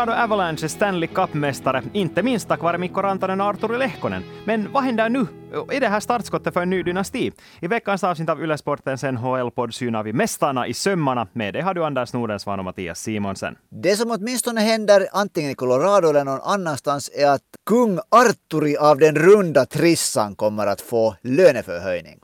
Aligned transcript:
Colorado 0.00 0.24
Avalanche 0.24 0.66
är 0.66 0.68
Stanley 0.68 1.08
Cup-mästare, 1.08 1.82
inte 1.92 2.22
minst 2.22 2.48
tack 2.48 2.62
vare 2.62 2.78
Mikko 2.78 3.02
Rantanen 3.02 3.40
och 3.40 3.46
Arturi 3.46 3.78
Lehkonen. 3.78 4.22
Men 4.44 4.72
vad 4.72 4.82
händer 4.82 5.08
nu? 5.08 5.26
Är 5.72 5.80
det 5.80 5.88
här 5.88 6.00
startskottet 6.00 6.54
för 6.54 6.62
en 6.62 6.70
ny 6.70 6.82
dynasti? 6.82 7.32
I 7.60 7.66
veckans 7.66 8.04
avsnitt 8.04 8.28
av 8.28 8.42
Ylesportens 8.42 9.02
NHL-podd 9.02 9.74
synar 9.74 10.02
vi 10.02 10.12
Mästarna 10.12 10.66
i 10.66 10.74
sömmarna. 10.74 11.26
Med 11.32 11.54
det 11.54 11.60
har 11.60 11.74
du 11.74 11.84
Anders 11.84 12.12
Nordensvan 12.12 12.58
och 12.58 12.64
Mattias 12.64 13.00
Simonsen. 13.00 13.56
Det 13.70 13.96
som 13.96 14.10
åtminstone 14.10 14.60
händer 14.60 15.06
antingen 15.12 15.50
i 15.50 15.54
Colorado 15.54 16.08
eller 16.08 16.24
någon 16.24 16.40
annanstans 16.40 17.10
är 17.14 17.30
att 17.30 17.42
kung 17.66 17.98
Arturi 18.10 18.76
av 18.76 18.98
den 18.98 19.14
runda 19.14 19.66
trissan 19.66 20.34
kommer 20.34 20.66
att 20.66 20.80
få 20.80 21.16
löneförhöjning. 21.22 22.18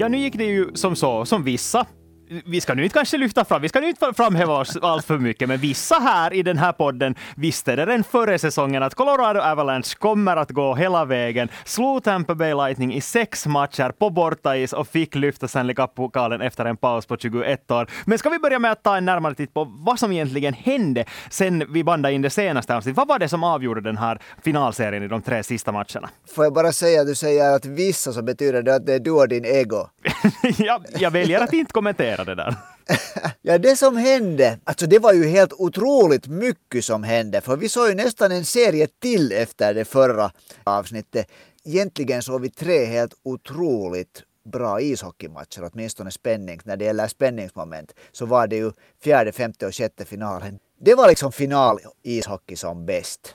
Ja, 0.00 0.08
nu 0.08 0.18
gick 0.18 0.38
det 0.38 0.44
ju 0.44 0.70
som 0.74 0.96
så, 0.96 1.24
som 1.24 1.42
vissa 1.42 1.86
vi 2.44 2.60
ska 2.60 2.74
nu 2.74 2.84
inte 2.84 2.94
kanske 2.94 3.18
lyfta 3.18 3.44
fram, 3.44 3.62
vi 3.62 3.68
ska 3.68 3.80
nu 3.80 3.88
inte 3.88 4.12
framhäva 4.16 4.54
oss 4.54 4.76
allt 4.82 5.04
för 5.04 5.18
mycket, 5.18 5.48
men 5.48 5.58
vissa 5.58 5.94
här 5.94 6.32
i 6.32 6.42
den 6.42 6.58
här 6.58 6.72
podden 6.72 7.14
visste 7.36 7.76
det 7.76 7.86
redan 7.86 8.04
före 8.04 8.38
säsongen 8.38 8.82
att 8.82 8.94
Colorado 8.94 9.40
Avalanche 9.40 9.94
kommer 9.98 10.36
att 10.36 10.50
gå 10.50 10.74
hela 10.74 11.04
vägen, 11.04 11.48
slog 11.64 12.02
Tampa 12.02 12.34
Bay 12.34 12.54
Lightning 12.54 12.94
i 12.94 13.00
sex 13.00 13.46
matcher 13.46 13.92
på 13.98 14.10
bortais 14.10 14.72
och 14.72 14.88
fick 14.88 15.14
lyfta 15.14 15.48
Stanley 15.48 15.74
Cup-pokalen 15.74 16.40
efter 16.40 16.64
en 16.64 16.76
paus 16.76 17.06
på 17.06 17.16
21 17.16 17.70
år. 17.70 17.90
Men 18.04 18.18
ska 18.18 18.30
vi 18.30 18.38
börja 18.38 18.58
med 18.58 18.72
att 18.72 18.82
ta 18.82 18.96
en 18.96 19.04
närmare 19.04 19.34
titt 19.34 19.54
på 19.54 19.64
vad 19.64 19.98
som 19.98 20.12
egentligen 20.12 20.54
hände 20.54 21.04
sen 21.30 21.64
vi 21.72 21.84
bandade 21.84 22.14
in 22.14 22.22
det 22.22 22.30
senaste 22.30 22.76
avsnittet. 22.76 22.96
Vad 22.96 23.08
var 23.08 23.18
det 23.18 23.28
som 23.28 23.44
avgjorde 23.44 23.80
den 23.80 23.96
här 23.96 24.18
finalserien 24.42 25.02
i 25.02 25.08
de 25.08 25.22
tre 25.22 25.42
sista 25.42 25.72
matcherna? 25.72 26.10
Får 26.34 26.44
jag 26.44 26.52
bara 26.52 26.72
säga 26.72 27.00
att 27.00 27.06
du 27.06 27.14
säger 27.14 27.54
att 27.54 27.66
vissa 27.66 28.12
så 28.12 28.22
betyder 28.22 28.62
det 28.62 28.74
att 28.74 28.86
det 28.86 28.94
är 28.94 28.98
du 28.98 29.10
och 29.10 29.28
din 29.28 29.44
ego. 29.44 29.86
ja, 30.58 30.80
jag 30.98 31.10
väljer 31.10 31.40
att 31.40 31.52
inte 31.52 31.72
kommentera 31.72 32.17
det 32.24 32.34
där. 32.34 32.54
ja, 33.42 33.58
det 33.58 33.76
som 33.76 33.96
hände, 33.96 34.58
alltså 34.64 34.86
det 34.86 34.98
var 34.98 35.12
ju 35.12 35.26
helt 35.26 35.52
otroligt 35.52 36.26
mycket 36.26 36.84
som 36.84 37.02
hände, 37.02 37.40
för 37.40 37.56
vi 37.56 37.68
såg 37.68 37.88
ju 37.88 37.94
nästan 37.94 38.32
en 38.32 38.44
serie 38.44 38.88
till 39.02 39.32
efter 39.32 39.74
det 39.74 39.84
förra 39.84 40.30
avsnittet. 40.64 41.30
Egentligen 41.64 42.22
såg 42.22 42.40
vi 42.40 42.50
tre 42.50 42.84
helt 42.84 43.14
otroligt 43.22 44.22
bra 44.52 44.80
ishockeymatcher, 44.80 45.70
åtminstone 45.72 46.10
spänning. 46.10 46.60
När 46.64 46.76
det 46.76 46.84
gäller 46.84 47.08
spänningsmoment 47.08 47.94
så 48.12 48.26
var 48.26 48.46
det 48.46 48.56
ju 48.56 48.72
fjärde, 49.02 49.32
femte 49.32 49.66
och 49.66 49.74
sjätte 49.74 50.04
finalen. 50.04 50.58
Det 50.80 50.94
var 50.94 51.08
liksom 51.08 51.32
final 51.32 51.78
ishockey 52.02 52.56
som 52.56 52.86
bäst. 52.86 53.34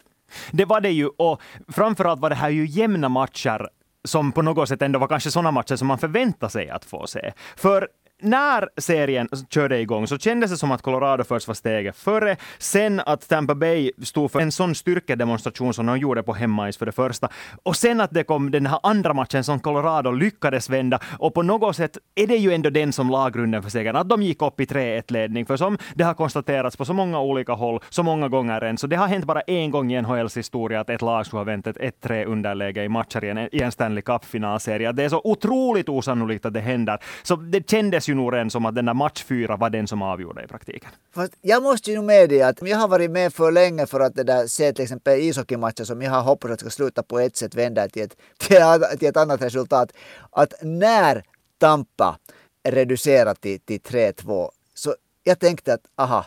Det 0.51 0.65
var 0.65 0.81
det 0.81 0.89
ju 0.89 1.07
och 1.07 1.41
framförallt 1.67 2.19
var 2.19 2.29
det 2.29 2.35
här 2.35 2.49
ju 2.49 2.65
jämna 2.65 3.09
matcher 3.09 3.69
som 4.03 4.31
på 4.31 4.41
något 4.41 4.69
sätt 4.69 4.81
ändå 4.81 4.99
var 4.99 5.07
kanske 5.07 5.31
sådana 5.31 5.51
matcher 5.51 5.75
som 5.75 5.87
man 5.87 5.97
förväntar 5.97 6.49
sig 6.49 6.69
att 6.69 6.85
få 6.85 7.07
se. 7.07 7.33
För 7.55 7.87
när 8.23 8.69
serien 8.77 9.29
körde 9.49 9.79
igång 9.79 10.07
så 10.07 10.17
kändes 10.17 10.52
det 10.52 10.57
som 10.57 10.71
att 10.71 10.81
Colorado 10.81 11.23
först 11.23 11.47
var 11.47 11.55
steget 11.55 11.97
före. 11.97 12.35
Sen 12.57 12.99
att 12.99 13.29
Tampa 13.29 13.55
Bay 13.55 13.91
stod 14.03 14.31
för 14.31 14.39
en 14.39 14.52
sån 14.52 14.75
styrkedemonstration 14.75 15.73
som 15.73 15.85
de 15.85 15.97
gjorde 15.97 16.23
på 16.23 16.33
hemmais 16.33 16.77
för 16.77 16.85
det 16.85 16.91
första. 16.91 17.29
Och 17.63 17.75
sen 17.75 18.01
att 18.01 18.11
det 18.11 18.23
kom 18.23 18.51
den 18.51 18.66
här 18.66 18.79
andra 18.83 19.13
matchen 19.13 19.44
som 19.44 19.59
Colorado 19.59 20.11
lyckades 20.11 20.69
vända. 20.69 20.99
Och 21.19 21.33
på 21.33 21.44
något 21.44 21.75
sätt 21.75 21.97
är 22.16 22.27
det 22.27 22.35
ju 22.35 22.53
ändå 22.53 22.69
den 22.69 22.94
som 22.94 23.09
la 23.09 23.29
grunden 23.29 23.63
för 23.63 23.69
segern. 23.69 23.95
Att 23.95 24.09
de 24.09 24.21
gick 24.21 24.41
upp 24.41 24.59
i 24.59 24.66
3-1-ledning. 24.66 25.45
För 25.45 25.57
som 25.57 25.78
det 25.94 26.03
har 26.03 26.13
konstaterats 26.13 26.78
på 26.78 26.85
så 26.85 26.94
många 26.94 27.19
olika 27.19 27.53
håll, 27.53 27.79
så 27.90 28.03
många 28.03 28.29
gånger 28.29 28.61
än, 28.61 28.78
så 28.78 28.88
det 28.88 28.95
har 28.95 29.07
hänt 29.07 29.25
bara 29.25 29.41
en 29.41 29.72
gång 29.72 29.94
i 29.94 30.01
NHLs 30.01 30.38
historia 30.38 30.79
att 30.79 30.90
ett 30.90 31.01
lag 31.01 31.25
skulle 31.25 31.40
ha 31.40 31.44
vänt 31.44 31.67
ett 31.67 31.78
1-3 31.78 32.25
underläge 32.25 32.84
i 32.84 32.90
matcher 32.90 33.23
i 33.23 33.29
en, 33.29 33.38
i 33.38 33.61
en 33.61 33.72
Stanley 33.72 34.01
Cup-finalserie. 34.01 34.91
Det 34.91 35.03
är 35.03 35.09
så 35.09 35.22
otroligt 35.23 35.90
osannolikt 35.90 36.45
att 36.45 36.53
det 36.53 36.59
händer. 36.59 37.00
Så 37.23 37.35
det 37.35 37.69
kändes 37.69 38.09
ju 38.09 38.12
ju 38.13 38.18
nog 38.18 38.34
redan 38.34 38.50
som 38.50 38.66
att 38.66 38.75
den 38.75 38.85
där 38.85 38.94
match 38.94 39.24
fyra 39.24 39.57
var 39.57 39.69
den 39.69 39.88
som 39.88 40.01
avgjorde 40.01 40.44
i 40.44 40.47
praktiken. 40.47 40.90
Fast 41.16 41.34
jag 41.41 41.63
måste 41.63 41.91
ju 41.91 42.01
medge 42.01 42.47
att 42.47 42.62
jag 42.62 42.78
har 42.78 42.88
varit 42.88 43.12
med 43.12 43.34
för 43.34 43.51
länge 43.51 43.85
för 43.85 44.00
att 44.00 44.16
det 44.16 44.24
där, 44.24 44.47
se 44.47 44.74
till 44.74 44.84
exempel 44.84 45.19
ishockeymatcher 45.19 45.84
som 45.84 46.01
jag 46.01 46.12
har 46.12 46.22
hoppats 46.22 46.53
att 46.53 46.59
ska 46.59 46.69
sluta 46.69 47.03
på 47.03 47.19
ett 47.19 47.35
sätt 47.38 47.56
vända 47.56 47.88
till 47.88 48.03
ett, 48.03 48.18
till 49.00 49.07
ett 49.07 49.18
annat 49.18 49.41
resultat. 49.41 49.91
Att 50.31 50.53
när 50.62 51.23
Tampa 51.57 52.18
reducerar 52.63 53.34
till, 53.34 53.59
till 53.59 53.79
3-2 53.79 54.50
så 54.73 54.96
jag 55.23 55.40
tänkte 55.40 55.73
att 55.73 55.85
aha, 55.96 56.25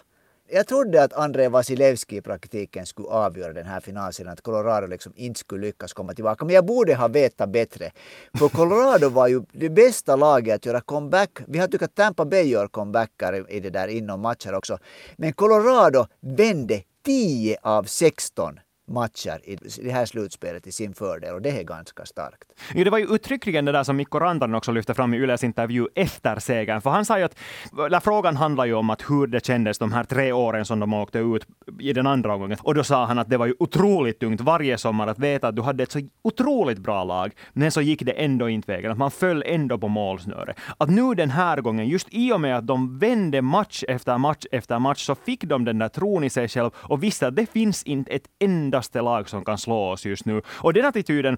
jag 0.49 0.67
trodde 0.67 1.03
att 1.03 1.13
Andrei 1.13 1.49
Vasilevski 1.49 2.17
i 2.17 2.21
praktiken 2.21 2.87
skulle 2.87 3.09
avgöra 3.09 3.53
den 3.53 3.67
här 3.67 3.81
finalserien, 3.81 4.33
att 4.33 4.41
Colorado 4.41 4.87
liksom 4.87 5.13
inte 5.17 5.41
skulle 5.41 5.67
lyckas 5.67 5.93
komma 5.93 6.15
tillbaka. 6.15 6.45
Men 6.45 6.55
jag 6.55 6.67
borde 6.67 6.95
ha 6.95 7.09
vetat 7.09 7.51
bättre. 7.51 7.91
För 8.39 8.49
Colorado 8.49 9.09
var 9.09 9.29
ju 9.29 9.43
det 9.53 9.71
bästa 9.71 10.17
laget 10.17 10.55
att 10.55 10.67
göra 10.67 10.81
comeback. 10.81 11.31
Vi 11.47 11.59
har 11.59 11.69
tyckt 11.69 11.83
att 11.83 11.95
Tampa 11.95 12.25
Bay 12.25 12.43
gör 12.43 12.69
comebackar 12.69 13.51
i 13.51 13.61
det 13.61 13.71
där 13.71 13.89
inom 13.89 14.21
matcher 14.21 14.55
också. 14.55 14.79
Men 15.17 15.33
Colorado 15.33 16.07
vände 16.21 16.83
10 17.05 17.59
av 17.63 17.85
16 17.85 18.61
matcher 18.89 19.41
i 19.45 19.57
det 19.83 19.91
här 19.91 20.07
slutspelet 20.07 20.67
i 20.67 20.73
sin 20.73 20.95
fördel 20.95 21.35
och 21.35 21.43
det 21.43 21.51
är 21.51 21.63
ganska 21.63 22.05
starkt. 22.05 22.45
Ja, 22.75 22.85
det 22.85 22.91
var 22.91 22.99
ju 22.99 23.15
uttryckligen 23.15 23.65
det 23.65 23.73
där 23.73 23.85
som 23.85 23.97
Mikko 23.97 24.19
Rantanen 24.19 24.55
också 24.55 24.73
lyfte 24.73 24.95
fram 24.95 25.15
i 25.15 25.17
Yles 25.17 25.45
intervju 25.45 25.87
efter 25.95 26.39
segern, 26.39 26.81
för 26.81 26.91
han 26.91 27.05
sa 27.05 27.19
ju 27.19 27.25
att 27.25 27.39
eller 27.87 28.01
frågan 28.01 28.37
handlar 28.37 28.65
ju 28.65 28.75
om 28.75 28.91
att 28.91 29.11
hur 29.11 29.27
det 29.27 29.47
kändes 29.47 29.79
de 29.79 29.93
här 29.93 30.05
tre 30.05 30.33
åren 30.33 30.65
som 30.65 30.81
de 30.81 30.95
åkte 30.95 31.19
ut 31.19 31.47
i 31.81 31.93
den 31.93 32.07
andra 32.07 32.35
omgången. 32.35 32.59
Och 32.63 32.75
då 32.75 32.85
sa 32.85 33.05
han 33.05 33.19
att 33.19 33.31
det 33.31 33.37
var 33.37 33.47
ju 33.47 33.55
otroligt 33.59 34.21
tungt 34.21 34.41
varje 34.41 34.79
sommar 34.79 35.07
att 35.07 35.19
veta 35.19 35.49
att 35.49 35.57
du 35.57 35.63
hade 35.63 35.83
ett 35.83 35.93
så 35.93 36.01
otroligt 36.23 36.79
bra 36.79 37.05
lag, 37.05 37.33
men 37.53 37.71
så 37.71 37.81
gick 37.81 38.03
det 38.03 38.13
ändå 38.13 38.49
inte 38.49 38.73
vägen, 38.73 38.93
att 38.93 38.99
man 38.99 39.11
föll 39.11 39.43
ändå 39.47 39.79
på 39.79 39.89
målsnöret. 39.89 40.57
Att 40.79 40.91
nu 40.91 41.15
den 41.15 41.31
här 41.31 41.61
gången, 41.61 41.89
just 41.89 42.09
i 42.11 42.33
och 42.33 42.41
med 42.41 42.57
att 42.57 42.67
de 42.67 42.99
vände 42.99 43.43
match 43.43 43.85
efter 43.89 44.19
match 44.19 44.45
efter 44.53 44.79
match, 44.79 45.07
så 45.07 45.15
fick 45.15 45.45
de 45.45 45.65
den 45.65 45.79
där 45.79 45.89
tron 45.89 46.25
i 46.25 46.31
sig 46.31 46.49
själv 46.49 46.71
och 46.75 47.03
visste 47.03 47.27
att 47.27 47.37
det 47.37 47.47
finns 47.47 47.83
inte 47.83 48.13
ett 48.13 48.27
enda 48.39 48.76
endaste 48.77 49.03
lag 49.03 49.29
som 49.29 49.45
kan 49.45 49.59
slå 49.59 49.93
oss 49.93 50.07
just 50.07 50.25
nu. 50.25 50.43
Och 50.49 50.73
den 50.73 50.85
attityden, 50.85 51.37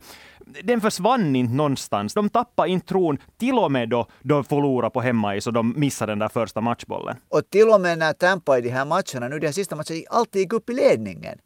den 0.64 0.80
försvann 0.80 1.36
inte 1.36 1.54
någonstans. 1.54 2.14
De 2.14 2.28
tappade 2.28 2.68
inte 2.68 2.86
tron, 2.86 3.18
till 3.38 3.54
och 3.54 3.72
med 3.72 3.88
då 3.88 4.06
de 4.22 4.44
förlorade 4.44 4.90
på 4.90 5.00
hemmais 5.00 5.46
och 5.46 5.52
de 5.52 5.74
missade 5.76 6.12
den 6.12 6.18
där 6.18 6.28
första 6.28 6.60
matchbollen. 6.60 7.16
Och 7.28 7.50
till 7.50 7.68
och 7.68 7.80
med 7.80 7.98
när 7.98 8.12
Tampa 8.12 8.58
i 8.58 8.60
de 8.60 8.70
här 8.70 8.84
matcherna, 8.84 9.28
nu 9.28 9.38
de 9.38 9.46
här 9.46 9.52
sista 9.52 9.76
matcherna, 9.76 10.04
alltid 10.10 10.42
gick 10.42 10.52
upp 10.52 10.70
i 10.70 10.72
ledningen. 10.72 11.38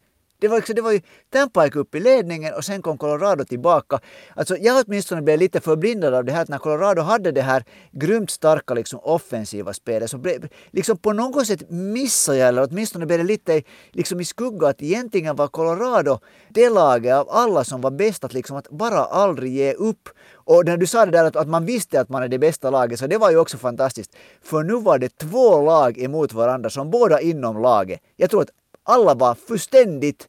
Det 0.42 0.48
var, 0.48 0.56
liksom, 0.56 0.74
det 0.74 0.82
var 0.82 0.92
ju, 0.92 1.00
Tampa 1.30 1.64
gick 1.64 1.76
upp 1.76 1.94
i 1.94 2.00
ledningen 2.00 2.54
och 2.54 2.64
sen 2.64 2.82
kom 2.82 2.98
Colorado 2.98 3.44
tillbaka. 3.44 4.00
Alltså 4.36 4.56
jag 4.56 4.84
åtminstone 4.86 5.22
blev 5.22 5.38
lite 5.38 5.60
förblindad 5.60 6.14
av 6.14 6.24
det 6.24 6.32
här 6.32 6.42
att 6.42 6.48
när 6.48 6.58
Colorado 6.58 7.02
hade 7.02 7.32
det 7.32 7.42
här 7.42 7.64
grymt 7.92 8.30
starka 8.30 8.74
liksom, 8.74 9.00
offensiva 9.02 9.72
spelet 9.72 10.10
så 10.10 10.18
blev, 10.18 10.48
liksom 10.70 10.96
på 10.96 11.12
något 11.12 11.46
sätt 11.46 11.70
missade 11.70 12.38
jag, 12.38 12.48
eller 12.48 12.68
åtminstone 12.70 13.06
blev 13.06 13.18
det 13.18 13.24
lite 13.24 13.62
liksom, 13.92 14.20
i 14.20 14.24
skugga 14.24 14.68
att 14.68 14.82
egentligen 14.82 15.36
var 15.36 15.48
Colorado 15.48 16.18
det 16.48 16.70
laget 16.70 17.14
av 17.14 17.30
alla 17.30 17.64
som 17.64 17.80
var 17.80 17.90
bäst 17.90 18.24
att, 18.24 18.34
liksom, 18.34 18.56
att 18.56 18.68
bara 18.70 19.04
aldrig 19.04 19.52
ge 19.52 19.72
upp. 19.72 20.08
Och 20.34 20.64
när 20.64 20.76
du 20.76 20.86
sa 20.86 21.06
det 21.06 21.12
där 21.12 21.24
att, 21.24 21.36
att 21.36 21.48
man 21.48 21.66
visste 21.66 22.00
att 22.00 22.08
man 22.08 22.22
är 22.22 22.28
det 22.28 22.38
bästa 22.38 22.70
laget, 22.70 22.98
så 22.98 23.06
det 23.06 23.18
var 23.18 23.30
ju 23.30 23.36
också 23.36 23.58
fantastiskt. 23.58 24.16
För 24.42 24.62
nu 24.62 24.74
var 24.74 24.98
det 24.98 25.18
två 25.18 25.62
lag 25.62 25.98
emot 25.98 26.32
varandra 26.32 26.70
som 26.70 26.90
båda 26.90 27.20
inom 27.20 27.62
laget. 27.62 28.00
Jag 28.16 28.30
tror 28.30 28.42
att 28.42 28.50
alla 28.84 29.14
var 29.14 29.34
fullständigt 29.34 30.28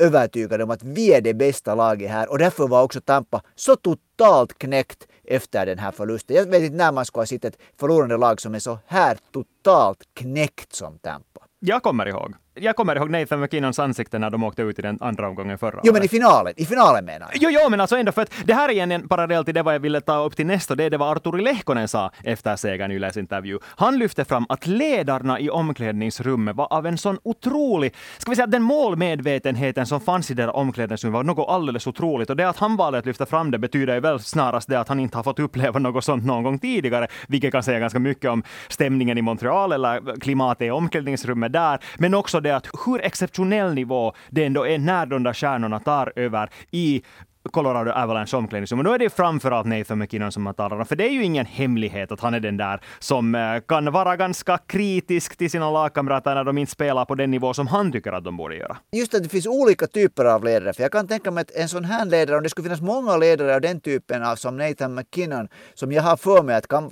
övertygade 0.00 0.64
om 0.64 0.70
att 0.70 0.82
vi 0.82 1.12
är 1.12 1.20
det 1.20 1.34
bästa 1.34 1.74
laget 1.74 2.10
här 2.10 2.30
och 2.30 2.38
därför 2.38 2.68
var 2.68 2.82
också 2.82 3.00
Tampa 3.00 3.42
så 3.54 3.76
totalt 3.76 4.58
knäckt 4.58 5.06
efter 5.24 5.66
den 5.66 5.78
här 5.78 5.90
förlusten. 5.90 6.36
Jag 6.36 6.46
vet 6.46 6.62
inte 6.62 6.76
när 6.76 6.92
man 6.92 7.04
ska 7.04 7.20
ha 7.20 7.26
sett 7.26 7.44
ett 7.44 7.58
förlorande 7.80 8.16
lag 8.16 8.40
som 8.40 8.54
är 8.54 8.58
så 8.58 8.78
här 8.86 9.18
totalt 9.32 9.98
knäckt 10.14 10.74
som 10.74 10.98
Tampa. 10.98 11.40
Jag 11.58 11.82
kommer 11.82 12.06
ihåg 12.06 12.34
jag 12.54 12.76
kommer 12.76 12.96
ihåg 12.96 13.10
Nathan 13.10 13.40
McKinnons 13.40 13.78
ansikte 13.78 14.18
när 14.18 14.30
de 14.30 14.44
åkte 14.44 14.62
ut 14.62 14.78
i 14.78 14.82
den 14.82 14.98
andra 15.00 15.28
omgången 15.28 15.58
förra 15.58 15.80
Jo, 15.84 15.92
men 15.92 16.02
i 16.02 16.08
finalen. 16.08 16.54
I 16.56 16.66
finalen 16.66 17.04
menar 17.04 17.28
jag. 17.32 17.42
Jo, 17.42 17.60
jo, 17.62 17.70
men 17.70 17.80
alltså 17.80 17.96
ändå 17.96 18.12
för 18.12 18.22
att 18.22 18.32
det 18.44 18.54
här 18.54 18.68
är 18.68 18.72
igen 18.72 18.92
en 18.92 19.08
parallell 19.08 19.44
till 19.44 19.54
det 19.54 19.62
vad 19.62 19.74
jag 19.74 19.80
ville 19.80 20.00
ta 20.00 20.24
upp 20.24 20.36
till 20.36 20.46
nästa. 20.46 20.74
Det 20.74 20.84
är 20.84 20.90
det 20.90 20.96
vad 20.96 21.16
Arturi 21.16 21.42
Lehkonen 21.42 21.88
sa 21.88 22.10
efter 22.24 22.56
segern 22.56 22.90
i 22.90 22.94
Yles 22.94 23.16
intervju. 23.16 23.58
Han 23.64 23.98
lyfte 23.98 24.24
fram 24.24 24.46
att 24.48 24.66
ledarna 24.66 25.40
i 25.40 25.50
omklädningsrummet 25.50 26.56
var 26.56 26.72
av 26.72 26.86
en 26.86 26.98
sån 26.98 27.18
otrolig, 27.22 27.94
ska 28.18 28.30
vi 28.30 28.36
säga 28.36 28.46
den 28.46 28.62
målmedvetenheten 28.62 29.86
som 29.86 30.00
fanns 30.00 30.30
i 30.30 30.34
det 30.34 30.42
där 30.42 30.56
omklädningsrummet 30.56 31.16
var 31.16 31.24
något 31.24 31.48
alldeles 31.48 31.86
otroligt. 31.86 32.30
Och 32.30 32.36
det 32.36 32.48
att 32.48 32.58
han 32.58 32.76
valde 32.76 32.98
att 32.98 33.06
lyfta 33.06 33.26
fram 33.26 33.50
det 33.50 33.58
betyder 33.58 33.94
ju 33.94 34.00
väl 34.00 34.20
snarast 34.20 34.68
det 34.68 34.80
att 34.80 34.88
han 34.88 35.00
inte 35.00 35.18
har 35.18 35.22
fått 35.22 35.38
uppleva 35.38 35.78
något 35.78 36.04
sånt 36.04 36.24
någon 36.24 36.42
gång 36.42 36.58
tidigare, 36.58 37.08
vilket 37.28 37.52
kan 37.52 37.62
säga 37.62 37.78
ganska 37.78 37.98
mycket 37.98 38.30
om 38.30 38.42
stämningen 38.68 39.18
i 39.18 39.22
Montreal 39.22 39.72
eller 39.72 40.20
klimatet 40.20 40.66
i 40.66 40.70
omklädningsrummet 40.70 41.52
där. 41.52 41.78
Men 41.98 42.14
också 42.14 42.39
det 42.40 42.56
att 42.56 42.66
hur 42.86 43.00
exceptionell 43.00 43.74
nivå 43.74 44.12
det 44.30 44.44
ändå 44.44 44.66
är 44.66 44.78
när 44.78 45.06
de 45.06 45.22
där 45.22 45.32
stjärnorna 45.32 45.80
tar 45.80 46.12
över 46.16 46.50
i 46.70 47.02
Colorado 47.42 47.90
Avalanche 47.90 48.36
omklädningsrum. 48.36 48.78
Och 48.78 48.84
då 48.84 48.92
är 48.92 48.98
det 48.98 49.10
framförallt 49.10 49.66
Nathan 49.66 49.98
McKinnon 49.98 50.32
som 50.32 50.42
man 50.42 50.54
talar 50.54 50.78
om, 50.78 50.86
för 50.86 50.96
det 50.96 51.04
är 51.04 51.10
ju 51.10 51.24
ingen 51.24 51.46
hemlighet 51.46 52.12
att 52.12 52.20
han 52.20 52.34
är 52.34 52.40
den 52.40 52.56
där 52.56 52.80
som 52.98 53.34
eh, 53.34 53.60
kan 53.68 53.92
vara 53.92 54.16
ganska 54.16 54.58
kritisk 54.58 55.36
till 55.36 55.50
sina 55.50 55.70
lagkamrater 55.70 56.34
när 56.34 56.44
de 56.44 56.58
inte 56.58 56.72
spelar 56.72 57.04
på 57.04 57.14
den 57.14 57.30
nivå 57.30 57.54
som 57.54 57.66
han 57.66 57.92
tycker 57.92 58.12
att 58.12 58.24
de 58.24 58.36
borde 58.36 58.56
göra. 58.56 58.76
Just 58.92 59.14
att 59.14 59.22
det 59.22 59.28
finns 59.28 59.46
olika 59.46 59.86
typer 59.86 60.24
av 60.24 60.44
ledare, 60.44 60.72
för 60.72 60.82
jag 60.82 60.92
kan 60.92 61.08
tänka 61.08 61.30
mig 61.30 61.40
att 61.42 61.50
en 61.50 61.68
sån 61.68 61.84
här 61.84 62.04
ledare, 62.04 62.36
om 62.36 62.42
det 62.42 62.48
skulle 62.48 62.64
finnas 62.64 62.80
många 62.80 63.16
ledare 63.16 63.54
av 63.54 63.60
den 63.60 63.80
typen 63.80 64.22
av 64.22 64.36
som 64.36 64.56
Nathan 64.56 64.94
McKinnon, 64.94 65.48
som 65.74 65.92
jag 65.92 66.02
har 66.02 66.16
för 66.16 66.42
mig 66.42 66.56
att 66.56 66.68
kan, 66.68 66.90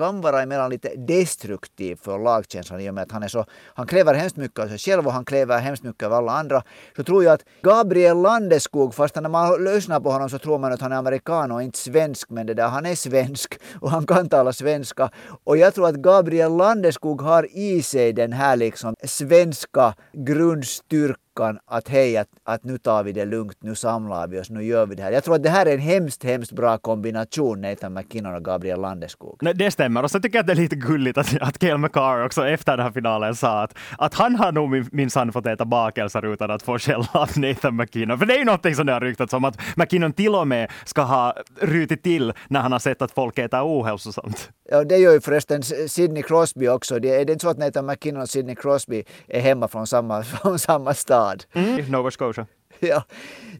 kan 0.00 0.20
vara 0.20 0.42
emellan 0.42 0.70
lite 0.70 0.88
destruktiv 0.96 1.96
för 2.02 2.18
lagkänslan 2.18 2.80
i 2.80 2.90
och 2.90 2.94
med 2.94 3.02
att 3.02 3.12
han 3.12 3.22
är 3.22 3.28
så, 3.28 3.44
han 3.74 3.86
kräver 3.86 4.14
hemskt 4.14 4.36
mycket 4.36 4.58
av 4.58 4.68
sig 4.68 4.78
själv 4.78 5.06
och 5.06 5.12
han 5.12 5.24
kräver 5.24 5.58
hemskt 5.58 5.82
mycket 5.82 6.06
av 6.06 6.12
alla 6.12 6.32
andra. 6.32 6.62
Så 6.96 7.04
tror 7.04 7.24
jag 7.24 7.32
att 7.32 7.44
Gabriel 7.62 8.16
Landeskog, 8.16 8.94
fast 8.94 9.14
när 9.14 9.28
man 9.28 9.64
lyssnar 9.64 10.00
på 10.00 10.10
honom 10.10 10.30
så 10.30 10.38
tror 10.38 10.58
man 10.58 10.72
att 10.72 10.80
han 10.80 10.92
är 10.92 10.96
amerikan 10.96 11.52
och 11.52 11.62
inte 11.62 11.78
svensk, 11.78 12.30
men 12.30 12.46
det 12.46 12.54
där, 12.54 12.68
han 12.68 12.86
är 12.86 12.94
svensk 12.94 13.60
och 13.80 13.90
han 13.90 14.06
kan 14.06 14.28
tala 14.28 14.52
svenska. 14.52 15.10
Och 15.44 15.56
jag 15.56 15.74
tror 15.74 15.88
att 15.88 15.96
Gabriel 15.96 16.56
Landeskog 16.56 17.22
har 17.22 17.56
i 17.56 17.82
sig 17.82 18.12
den 18.12 18.32
här 18.32 18.56
liksom 18.56 18.94
svenska 19.04 19.94
grundstyrkan 20.12 21.29
veckan 21.30 21.58
att 21.66 21.88
hej, 21.88 22.16
att, 22.16 22.28
att 22.44 22.64
nu 22.64 22.78
tar 22.78 23.04
vi 23.04 23.12
det 23.12 23.24
lugnt, 23.24 23.56
nu 23.60 23.74
samlar 23.74 24.28
vi 24.28 24.40
oss, 24.40 24.50
nu 24.50 24.64
gör 24.64 24.86
vi 24.86 24.94
det 24.94 25.02
här. 25.02 25.12
Jag 25.12 25.24
tror 25.24 25.34
att 25.34 25.42
det 25.42 25.50
här 25.50 25.66
är 25.66 25.74
en 25.74 25.80
hemskt, 25.80 26.24
hemskt 26.24 26.52
bra 26.52 26.78
kombination, 26.78 27.60
Nathan 27.60 27.94
McKinnon 27.94 28.34
och 28.34 28.44
Gabriel 28.44 28.80
Landeskog. 28.80 29.38
Nej, 29.42 29.54
det 29.54 29.70
stämmer. 29.70 30.02
Och 30.02 30.10
så 30.10 30.20
tycker 30.20 30.38
jag 30.38 30.40
att 30.40 30.46
det 30.46 30.52
är 30.52 30.56
lite 30.56 30.76
gulligt 30.76 31.18
att, 31.18 31.36
att 31.40 31.58
Cale 31.58 31.78
McCarr 31.78 32.24
också 32.24 32.46
efter 32.46 32.76
den 32.76 32.86
här 32.86 32.92
finalen 32.92 33.36
sa 33.36 33.62
att, 33.62 33.74
att 33.98 34.14
han 34.14 34.36
har 34.36 34.52
nog 34.52 34.92
minsann 34.92 35.32
fått 35.32 35.46
äta 35.46 35.64
bakelser 35.64 36.32
utan 36.32 36.50
att 36.50 36.62
få 36.62 36.78
skälla 36.78 37.08
av 37.12 37.28
Nathan 37.36 37.76
McKinnon. 37.76 38.18
För 38.18 38.26
det 38.26 38.34
är 38.34 38.38
ju 38.38 38.44
någonting 38.44 38.74
som 38.74 38.86
det 38.86 38.92
har 38.92 39.00
ryktats 39.00 39.32
om, 39.32 39.44
att 39.44 39.58
McKinnon 39.76 40.12
till 40.12 40.34
och 40.34 40.48
med 40.48 40.70
ska 40.84 41.02
ha 41.02 41.34
rutit 41.60 42.02
till 42.02 42.32
när 42.48 42.60
han 42.60 42.72
har 42.72 42.78
sett 42.78 43.02
att 43.02 43.12
folk 43.12 43.38
äter 43.38 43.60
ohälsosamt. 43.62 44.50
Ja, 44.70 44.84
det 44.84 44.96
gör 44.96 45.12
ju 45.12 45.20
förresten 45.20 45.62
Sidney 45.62 46.22
Crosby 46.22 46.68
också. 46.68 46.98
Det 46.98 47.20
är 47.20 47.24
det 47.24 47.32
inte 47.32 47.42
så 47.42 47.48
att 47.48 47.58
Nathan 47.58 47.86
McKinnon 47.86 48.22
och 48.22 48.28
Sidney 48.28 48.54
Crosby 48.54 49.04
är 49.28 49.40
hemma 49.40 49.68
från 49.68 49.86
samma, 49.86 50.22
från 50.42 50.58
samma 50.58 50.94
stad? 50.94 51.19
Mm, 51.52 51.90
Nova 51.90 52.10
Scotia. 52.10 52.46
Ja. 52.82 53.04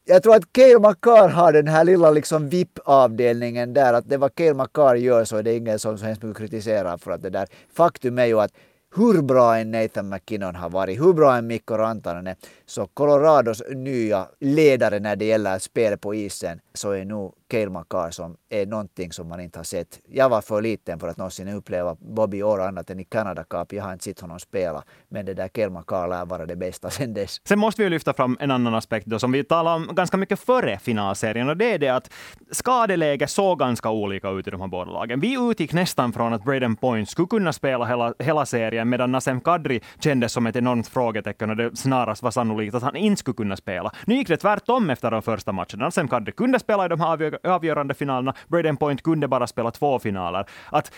Jag 0.05 0.23
tror 0.23 0.35
att 0.35 0.53
Cale 0.53 0.79
Makar 0.79 1.29
har 1.29 1.53
den 1.53 1.69
här 1.69 1.85
lilla 1.85 2.11
liksom 2.11 2.49
VIP-avdelningen 2.49 3.75
där. 3.75 3.93
Att 3.93 4.09
det 4.09 4.17
vad 4.17 4.35
Cale 4.35 4.55
Makar 4.55 4.95
gör 4.95 5.25
så 5.25 5.37
är 5.37 5.43
det 5.43 5.57
ingen 5.57 5.79
som 5.79 5.99
så 5.99 6.05
hemskt 6.05 6.23
mycket 6.23 6.39
kritiserar 6.39 6.97
för 6.97 7.11
att 7.11 7.23
det 7.23 7.31
där. 7.31 7.49
Faktum 7.75 8.19
är 8.19 8.27
ju 8.27 8.41
att 8.41 8.51
hur 8.97 9.23
bra 9.23 9.57
en 9.57 9.71
Nathan 9.71 10.09
McKinnon 10.09 10.55
har 10.55 10.71
varit, 10.71 11.01
hur 11.01 11.12
bra 11.12 11.37
en 11.37 11.47
Mikko 11.47 11.75
Rantanen 11.75 12.27
är, 12.27 12.37
så 12.67 12.87
Colorados 12.87 13.63
nya 13.71 14.29
ledare 14.41 14.99
när 14.99 15.17
det 15.17 15.25
gäller 15.25 15.59
spel 15.59 15.99
på 15.99 16.15
isen 16.15 16.61
så 16.75 16.91
är 16.91 17.05
nog 17.05 17.35
Cale 17.50 17.70
Makar 17.70 18.11
som 18.11 18.37
är 18.49 18.67
någonting 18.67 19.12
som 19.12 19.29
man 19.29 19.41
inte 19.41 19.58
har 19.58 19.64
sett. 19.64 20.00
Jag 20.08 20.29
var 20.29 20.41
för 20.41 20.62
liten 20.62 20.99
för 20.99 21.08
att 21.08 21.17
någonsin 21.17 21.49
uppleva 21.49 21.97
Bobby 22.00 22.43
Orr 22.43 22.61
annat 22.61 22.91
än 22.91 23.00
i 23.00 23.05
Canada 23.05 23.44
Cup. 23.44 23.73
Jag 23.73 23.85
har 23.85 23.93
inte 23.93 24.05
sett 24.05 24.20
honom 24.20 24.38
spela. 24.38 24.85
Men 25.08 25.26
det 25.26 25.35
där 25.35 25.49
Cale 25.49 25.70
Makar 25.70 26.08
lär 26.08 26.25
vara 26.25 26.47
det 26.47 26.56
bästa 26.56 26.91
sen 26.91 27.14
dess. 27.14 27.41
Sen 27.49 27.58
måste 27.58 27.82
vi 27.82 27.91
lyfta 27.91 28.12
fram 28.12 28.37
en 28.41 28.50
annan 28.50 28.75
aspekt 28.75 29.06
då, 29.06 29.19
som 29.19 29.32
vi 29.32 29.44
talade 29.44 29.76
om 29.76 29.94
ganska 29.94 30.17
mycket 30.17 30.41
före 30.41 30.79
finalserien 30.79 31.49
och 31.49 31.56
det 31.56 31.73
är 31.73 31.79
det 31.79 31.88
att 31.88 32.11
skadeläget 32.50 33.31
såg 33.31 33.58
ganska 33.58 33.91
olika 33.91 34.29
ut 34.31 34.46
i 34.46 34.50
de 34.50 34.61
här 34.61 34.69
båda 34.69 34.91
lagen. 34.91 35.20
Vi 35.20 35.50
utgick 35.50 35.73
nästan 35.73 36.12
från 36.12 36.32
att 36.32 36.44
Braden 36.44 36.76
Point 36.76 37.08
skulle 37.08 37.29
kunna 37.29 37.53
spela 37.53 37.85
hela, 37.85 38.14
hela 38.19 38.46
serien 38.46 38.88
medan 38.88 39.12
Nasem 39.12 39.41
Kadri 39.41 39.81
kändes 40.00 40.32
som 40.32 40.46
ett 40.46 40.56
enormt 40.56 40.88
frågetecken 40.88 41.50
och 41.50 41.56
det 41.56 41.76
snarast 41.76 42.23
var 42.23 42.31
sannolikt 42.31 42.75
att 42.75 42.82
han 42.82 42.96
inte 42.96 43.20
skulle 43.20 43.35
kunna 43.35 43.56
spela. 43.56 43.93
Nu 44.06 44.14
gick 44.14 44.29
det 44.29 44.37
tvärtom 44.37 44.91
efter 44.91 45.11
de 45.11 45.23
första 45.23 45.53
matcherna. 45.53 45.85
Nasem 45.85 46.08
Kadri 46.08 46.32
kunde 46.32 46.58
spela 46.58 46.85
i 46.85 46.88
de 46.88 47.00
här 47.00 47.17
avgörande 47.45 47.95
finalerna. 47.95 48.35
Braden 48.49 48.77
Point 48.77 49.03
kunde 49.03 49.29
bara 49.29 49.47
spela 49.47 49.71
två 49.71 49.99
finaler. 49.99 50.47
Att 50.71 50.93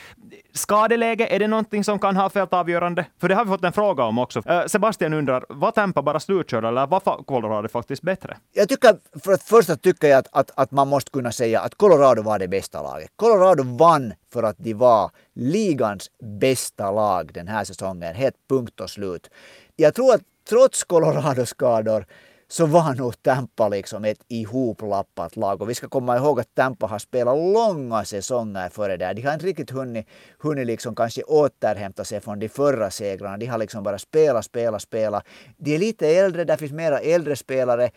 skadeläge, 0.52 1.26
är 1.26 1.38
det 1.38 1.48
någonting 1.48 1.84
som 1.84 1.98
kan 1.98 2.16
ha 2.16 2.30
fällt 2.30 2.52
avgörande? 2.52 3.06
För 3.20 3.28
det 3.28 3.34
har 3.34 3.44
vi 3.44 3.50
fått 3.50 3.64
en 3.64 3.72
fråga 3.72 4.04
om 4.04 4.18
också. 4.18 4.48
Eh, 4.48 4.66
Sebastian 4.66 5.12
undrar, 5.12 5.44
var 5.48 5.70
Tampa 5.70 6.02
bara 6.02 6.20
slutkörda 6.20 6.68
eller 6.68 6.86
var 6.86 7.00
Colorado 7.24 7.68
faktiskt 7.68 8.02
bättre? 8.02 8.36
Jag 8.52 8.68
tycker, 8.68 8.96
för 9.24 9.32
att 9.32 9.42
första 9.42 9.76
tycker 9.76 10.08
jag 10.08 10.18
att, 10.18 10.28
att, 10.32 10.50
att 10.54 10.70
man 10.70 10.88
måste 10.88 11.10
kunna 11.10 11.32
säga 11.32 11.60
att 11.60 11.74
Colorado 11.74 12.22
var 12.22 12.38
det 12.38 12.48
bästa 12.48 12.82
laget. 12.82 13.10
Colorado 13.16 13.62
vann 13.62 14.12
för 14.32 14.42
att 14.42 14.56
de 14.58 14.74
var 14.74 15.10
ligans 15.34 16.10
bästa 16.40 16.90
lag 16.90 17.30
den 17.34 17.48
här 17.48 17.64
säsongen. 17.64 18.14
Helt 18.14 18.36
punkt 18.48 18.80
och 18.80 18.90
slut. 18.90 19.30
Jag 19.76 19.94
tror 19.94 20.14
att 20.14 20.22
trots 20.48 20.84
Colorados 20.84 21.48
skador 21.48 22.06
så 22.52 22.66
var 22.66 22.94
nog 22.94 23.22
Tampa 23.22 23.68
liksom 23.68 24.04
ett 24.04 24.24
ihoplappat 24.28 25.36
lag. 25.36 25.62
Och 25.62 25.70
vi 25.70 25.74
ska 25.74 25.88
komma 25.88 26.16
ihåg 26.16 26.40
att 26.40 26.54
Tampa 26.54 26.86
har 26.86 26.98
spelat 26.98 27.36
långa 27.36 28.04
säsonger 28.04 28.68
före 28.68 28.96
det. 28.96 29.12
De 29.12 29.22
har 29.22 29.34
inte 29.34 29.46
riktigt 29.46 29.70
hunnit, 29.70 30.06
hunnit 30.38 30.66
liksom 30.66 30.94
kanske 30.94 31.22
återhämta 31.22 32.04
sig 32.04 32.20
från 32.20 32.38
de 32.38 32.48
förra 32.48 32.90
segrarna. 32.90 33.36
De 33.36 33.46
har 33.46 33.58
liksom 33.58 33.82
bara 33.82 33.98
spelat, 33.98 34.44
spelat, 34.44 34.82
spelat. 34.82 35.24
De 35.56 35.74
är 35.74 35.78
lite 35.78 36.08
äldre, 36.08 36.44
där 36.44 36.56
finns 36.56 36.72
mera 36.72 36.98
äldre 37.00 37.36
spelare 37.36 37.90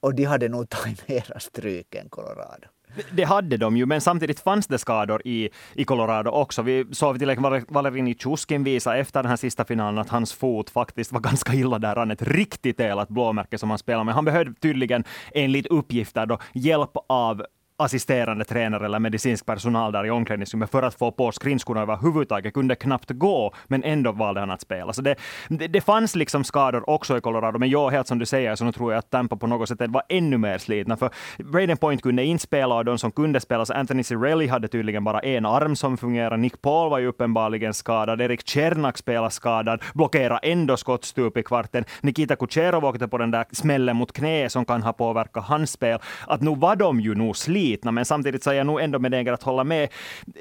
och 0.00 0.14
de 0.14 0.24
hade 0.24 0.48
nog 0.48 0.68
tagit 0.68 1.08
mera 1.08 1.40
stryk 1.40 1.94
än 1.94 2.08
Colorado. 2.08 2.66
Det 3.12 3.24
hade 3.24 3.56
de 3.56 3.76
ju, 3.76 3.86
men 3.86 4.00
samtidigt 4.00 4.40
fanns 4.40 4.66
det 4.66 4.78
skador 4.78 5.22
i, 5.24 5.48
i 5.74 5.84
Colorado 5.84 6.30
också. 6.30 6.62
Vi 6.62 6.86
såg 6.92 7.18
till 7.18 7.30
exempel 7.30 7.62
Valerini 7.68 8.14
Chuskin 8.14 8.64
visa 8.64 8.96
efter 8.96 9.22
den 9.22 9.30
här 9.30 9.36
sista 9.36 9.64
finalen 9.64 9.98
att 9.98 10.08
hans 10.08 10.32
fot 10.32 10.70
faktiskt 10.70 11.12
var 11.12 11.20
ganska 11.30 11.54
illa 11.54 11.78
däran. 11.78 12.10
Ett 12.10 12.22
riktigt 12.22 12.80
elat 12.80 13.08
blåmärke 13.08 13.58
som 13.58 13.70
han 13.70 13.78
spelade 13.78 14.04
med. 14.04 14.14
Han 14.14 14.24
behövde 14.24 14.54
tydligen 14.60 15.04
enligt 15.34 15.66
uppgifter 15.66 16.26
då 16.26 16.38
hjälp 16.52 16.90
av 17.08 17.46
assisterande 17.80 18.44
tränare 18.44 18.84
eller 18.84 18.98
medicinsk 18.98 19.46
personal 19.46 19.92
där 19.92 20.06
i 20.06 20.10
omklädningsrummet 20.10 20.70
för 20.70 20.82
att 20.82 20.94
få 20.94 21.10
på 21.10 21.32
skridskorna 21.32 21.80
överhuvudtaget. 21.80 22.54
Kunde 22.54 22.74
knappt 22.74 23.10
gå, 23.10 23.54
men 23.66 23.84
ändå 23.84 24.12
valde 24.12 24.40
han 24.40 24.50
att 24.50 24.60
spela. 24.60 24.92
Så 24.92 25.02
det, 25.02 25.16
det, 25.48 25.68
det 25.68 25.80
fanns 25.80 26.16
liksom 26.16 26.44
skador 26.44 26.90
också 26.90 27.18
i 27.18 27.20
Colorado, 27.20 27.58
men 27.58 27.70
jag 27.70 27.90
helt 27.90 28.06
som 28.06 28.18
du 28.18 28.26
säger 28.26 28.56
så 28.56 28.64
nu 28.64 28.72
tror 28.72 28.92
jag 28.92 28.98
att 28.98 29.10
Tampa 29.10 29.36
på 29.36 29.46
något 29.46 29.68
sätt 29.68 29.78
var 29.88 30.02
ännu 30.08 30.38
mer 30.38 30.58
slitna. 30.58 30.96
För 30.96 31.10
Braden 31.38 31.76
Point 31.76 32.02
kunde 32.02 32.24
inte 32.24 32.42
spela 32.42 32.74
och 32.74 32.84
de 32.84 32.98
som 32.98 33.10
kunde 33.10 33.40
spela, 33.40 33.66
så 33.66 33.74
Anthony 33.74 34.02
Cirelli 34.02 34.46
hade 34.46 34.68
tydligen 34.68 35.04
bara 35.04 35.20
en 35.20 35.46
arm 35.46 35.76
som 35.76 35.96
fungerade. 35.96 36.36
Nick 36.36 36.62
Paul 36.62 36.90
var 36.90 36.98
ju 36.98 37.06
uppenbarligen 37.06 37.74
skadad. 37.74 38.20
Erik 38.20 38.48
Cernak 38.48 38.98
spelade 38.98 39.30
skadad, 39.30 39.82
blockerade 39.94 40.40
ändå 40.42 40.76
skottstup 40.76 41.36
i 41.36 41.42
kvarten. 41.42 41.84
Nikita 42.00 42.36
Kucherov 42.36 42.84
åkte 42.84 43.08
på 43.08 43.18
den 43.18 43.30
där 43.30 43.44
smällen 43.52 43.96
mot 43.96 44.12
knä 44.12 44.48
som 44.48 44.64
kan 44.64 44.82
ha 44.82 44.92
påverkat 44.92 45.44
hans 45.44 45.72
spel. 45.72 45.98
Att 46.26 46.40
nu 46.40 46.54
var 46.56 46.76
de 46.76 47.00
ju 47.00 47.14
nog 47.14 47.36
slitna 47.36 47.69
slitna, 47.70 47.92
men 47.92 48.04
samtidigt 48.04 48.42
så 48.42 48.50
är 48.50 48.54
jag 48.54 48.66
nog 48.66 48.80
ändå 48.80 48.98
benägen 48.98 49.34
att 49.34 49.42
hålla 49.42 49.64
med. 49.64 49.88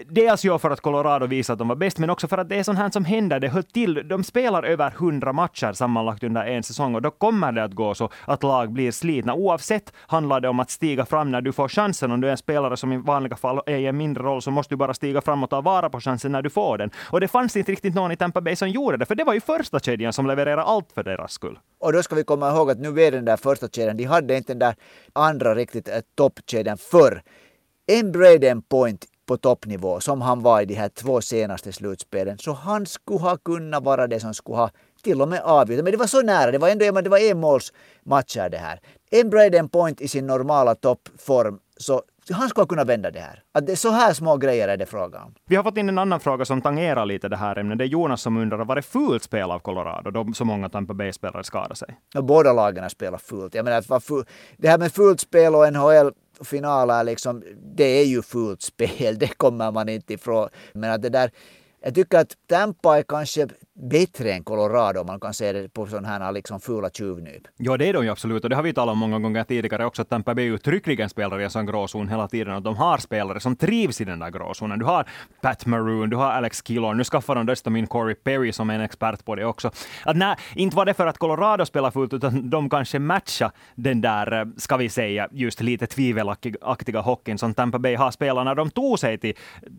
Dels 0.09 0.45
ju 0.45 0.57
för 0.57 0.71
att 0.71 0.81
Colorado 0.81 1.27
visar 1.27 1.53
att 1.53 1.59
de 1.59 1.67
var 1.67 1.75
bäst, 1.75 1.97
men 1.97 2.09
också 2.09 2.27
för 2.27 2.37
att 2.37 2.49
det 2.49 2.55
är 2.55 2.63
sånt 2.63 2.79
här 2.79 2.89
som 2.89 3.05
händer. 3.05 3.39
Det 3.39 3.49
höll 3.49 3.63
till. 3.63 4.07
De 4.09 4.23
spelar 4.23 4.63
över 4.63 4.91
100 4.91 5.33
matcher 5.33 5.73
sammanlagt 5.73 6.23
under 6.23 6.45
en 6.45 6.63
säsong 6.63 6.95
och 6.95 7.01
då 7.01 7.11
kommer 7.11 7.51
det 7.51 7.63
att 7.63 7.73
gå 7.73 7.95
så 7.95 8.09
att 8.25 8.43
lag 8.43 8.71
blir 8.71 8.91
slitna. 8.91 9.33
Oavsett 9.33 9.93
handlar 10.07 10.41
det 10.41 10.49
om 10.49 10.59
att 10.59 10.69
stiga 10.69 11.05
fram 11.05 11.31
när 11.31 11.41
du 11.41 11.51
får 11.51 11.69
chansen. 11.69 12.11
Om 12.11 12.21
du 12.21 12.27
är 12.27 12.31
en 12.31 12.37
spelare 12.37 12.77
som 12.77 12.93
i 12.93 12.97
vanliga 12.97 13.35
fall 13.35 13.61
är 13.65 13.77
i 13.77 13.85
en 13.85 13.97
mindre 13.97 14.23
roll 14.23 14.41
så 14.41 14.51
måste 14.51 14.73
du 14.73 14.77
bara 14.77 14.93
stiga 14.93 15.21
fram 15.21 15.43
och 15.43 15.49
ta 15.49 15.61
vara 15.61 15.89
på 15.89 15.99
chansen 15.99 16.31
när 16.31 16.41
du 16.41 16.49
får 16.49 16.77
den. 16.77 16.89
Och 17.11 17.19
det 17.19 17.27
fanns 17.27 17.55
inte 17.55 17.71
riktigt 17.71 17.95
någon 17.95 18.11
i 18.11 18.15
Tampa 18.15 18.41
Bay 18.41 18.55
som 18.55 18.69
gjorde 18.69 18.97
det, 18.97 19.05
för 19.05 19.15
det 19.15 19.23
var 19.23 19.33
ju 19.33 19.41
första 19.41 19.79
kedjan 19.79 20.13
som 20.13 20.27
levererade 20.27 20.63
allt 20.63 20.91
för 20.91 21.03
deras 21.03 21.31
skull. 21.31 21.59
Och 21.79 21.93
då 21.93 22.03
ska 22.03 22.15
vi 22.15 22.23
komma 22.23 22.49
ihåg 22.49 22.71
att 22.71 22.79
nu 22.79 23.01
är 23.01 23.11
den 23.11 23.25
där 23.25 23.37
första 23.37 23.67
kedjan, 23.67 23.97
de 23.97 24.03
hade 24.03 24.37
inte 24.37 24.53
den 24.53 24.59
där 24.59 24.75
andra 25.13 25.55
riktigt 25.55 25.87
eh, 25.87 25.95
toppkedjan 26.17 26.77
förr. 26.77 27.18
En 27.87 28.11
Braden 28.11 28.61
Point 28.61 29.05
på 29.29 29.37
toppnivå 29.37 29.99
som 29.99 30.21
han 30.21 30.41
var 30.41 30.61
i 30.61 30.65
de 30.65 30.73
här 30.73 30.89
två 30.89 31.21
senaste 31.21 31.71
slutspelen, 31.71 32.37
så 32.37 32.53
han 32.53 32.85
skulle 32.85 33.19
ha 33.19 33.37
kunnat 33.37 33.83
vara 33.83 34.07
det 34.07 34.19
som 34.19 34.33
skulle 34.33 34.57
ha 34.57 34.69
till 35.03 35.21
och 35.21 35.27
med 35.27 35.41
avgjort. 35.41 35.83
Men 35.83 35.91
det 35.91 35.97
var 35.97 36.07
så 36.07 36.21
nära, 36.21 36.51
det 36.51 36.57
var 36.57 36.69
ändå 36.69 37.01
det 37.01 37.09
var 37.09 37.31
enmålsmatcher 37.31 38.49
det 38.49 38.57
här. 38.57 38.79
En 39.11 39.29
Braden 39.29 39.69
Point 39.69 40.01
i 40.01 40.07
sin 40.07 40.27
normala 40.27 40.75
toppform, 40.75 41.59
så 41.77 42.01
han 42.31 42.49
skulle 42.49 42.67
kunna 42.67 42.83
vända 42.83 43.11
det 43.11 43.19
här. 43.19 43.43
Att 43.51 43.65
det 43.65 43.71
är 43.71 43.75
så 43.75 43.89
här 43.89 44.13
små 44.13 44.37
grejer 44.37 44.67
är 44.67 44.77
det 44.77 44.85
frågan 44.85 45.23
om. 45.23 45.33
Vi 45.45 45.55
har 45.55 45.63
fått 45.63 45.77
in 45.77 45.89
en 45.89 45.97
annan 45.97 46.19
fråga 46.19 46.45
som 46.45 46.61
tangerar 46.61 47.05
lite 47.05 47.29
det 47.29 47.37
här 47.37 47.59
ämnet. 47.59 47.77
Det 47.77 47.83
är 47.83 47.87
Jonas 47.87 48.21
som 48.21 48.37
undrar, 48.37 48.65
var 48.65 48.75
det 48.75 48.81
fult 48.81 49.23
spel 49.23 49.51
av 49.51 49.59
Colorado 49.59 50.11
då 50.11 50.33
så 50.33 50.45
många 50.45 50.69
Tampa 50.69 50.93
Bay-spelare 50.93 51.43
skadade 51.43 51.75
sig? 51.75 51.99
Ja, 52.13 52.21
båda 52.21 52.53
lagen 52.53 52.89
spelar 52.89 53.17
fult. 53.17 53.55
Jag 53.55 53.65
menar, 53.65 53.83
det 54.57 54.67
här 54.67 54.77
med 54.77 54.91
fult 54.91 55.19
spel 55.19 55.55
och 55.55 55.73
NHL 55.73 56.11
finaler, 56.43 57.03
liksom, 57.03 57.43
det 57.75 57.83
är 57.83 58.05
ju 58.05 58.21
fult 58.21 58.61
spel. 58.61 59.17
Det 59.19 59.37
kommer 59.37 59.71
man 59.71 59.89
inte 59.89 60.13
ifrån. 60.13 60.49
Men 60.73 60.91
att 60.91 61.01
det 61.01 61.09
där 61.09 61.31
jag 61.81 61.95
tycker 61.95 62.17
att 62.17 62.37
Tampa 62.47 62.97
är 62.97 63.03
kanske 63.03 63.47
bättre 63.79 64.31
än 64.33 64.43
Colorado 64.43 64.99
om 64.99 65.07
man 65.07 65.19
kan 65.19 65.33
se 65.33 65.53
det 65.53 65.69
på 65.73 65.87
sådana 65.87 66.07
här 66.07 66.31
liksom 66.31 66.59
fula 66.59 66.89
tjuvnyp. 66.89 67.43
Ja, 67.57 67.77
det 67.77 67.85
är 67.85 67.93
de 67.93 68.03
ju 68.03 68.09
absolut 68.09 68.43
och 68.43 68.49
det 68.49 68.55
har 68.55 68.63
vi 68.63 68.73
talat 68.73 68.93
om 68.93 68.99
många 68.99 69.19
gånger 69.19 69.43
tidigare 69.43 69.85
också. 69.85 70.01
Att 70.01 70.09
Tampa 70.09 70.35
Bay 70.35 70.45
uttryckligen 70.45 71.09
spelar 71.09 71.39
i 71.39 71.43
en 71.43 71.49
sån 71.49 71.65
gråzon 71.65 72.09
hela 72.09 72.27
tiden 72.27 72.53
och 72.53 72.61
de 72.61 72.75
har 72.75 72.97
spelare 72.97 73.39
som 73.39 73.55
trivs 73.55 74.01
i 74.01 74.05
den 74.05 74.19
där 74.19 74.29
gråzonen. 74.29 74.79
Du 74.79 74.85
har 74.85 75.05
Pat 75.41 75.65
Maroon, 75.65 76.09
du 76.09 76.17
har 76.17 76.31
Alex 76.31 76.61
Killorn, 76.61 76.97
nu 76.97 77.03
skaffar 77.03 77.35
de 77.35 77.45
dessutom 77.45 77.75
in 77.75 77.87
Corey 77.87 78.15
Perry 78.15 78.51
som 78.51 78.69
är 78.69 78.75
en 78.75 78.81
expert 78.81 79.25
på 79.25 79.35
det 79.35 79.45
också. 79.45 79.71
Att 80.05 80.17
nej, 80.17 80.35
inte 80.55 80.75
var 80.75 80.85
det 80.85 80.93
för 80.93 81.07
att 81.07 81.17
Colorado 81.17 81.65
spelar 81.65 81.91
fullt 81.91 82.13
utan 82.13 82.49
de 82.49 82.69
kanske 82.69 82.99
matchar 82.99 83.51
den 83.75 84.01
där, 84.01 84.41
eh, 84.41 84.45
ska 84.57 84.77
vi 84.77 84.89
säga, 84.89 85.27
just 85.31 85.61
lite 85.61 85.87
tvivelaktiga 85.87 87.01
hockeyn 87.01 87.37
som 87.37 87.53
Tampa 87.53 87.79
Bay 87.79 87.95
har 87.95 88.11
spelat 88.11 88.45
när 88.45 88.55
de 88.55 88.69
tog 88.69 88.99
sig 88.99 89.17
till 89.17 89.33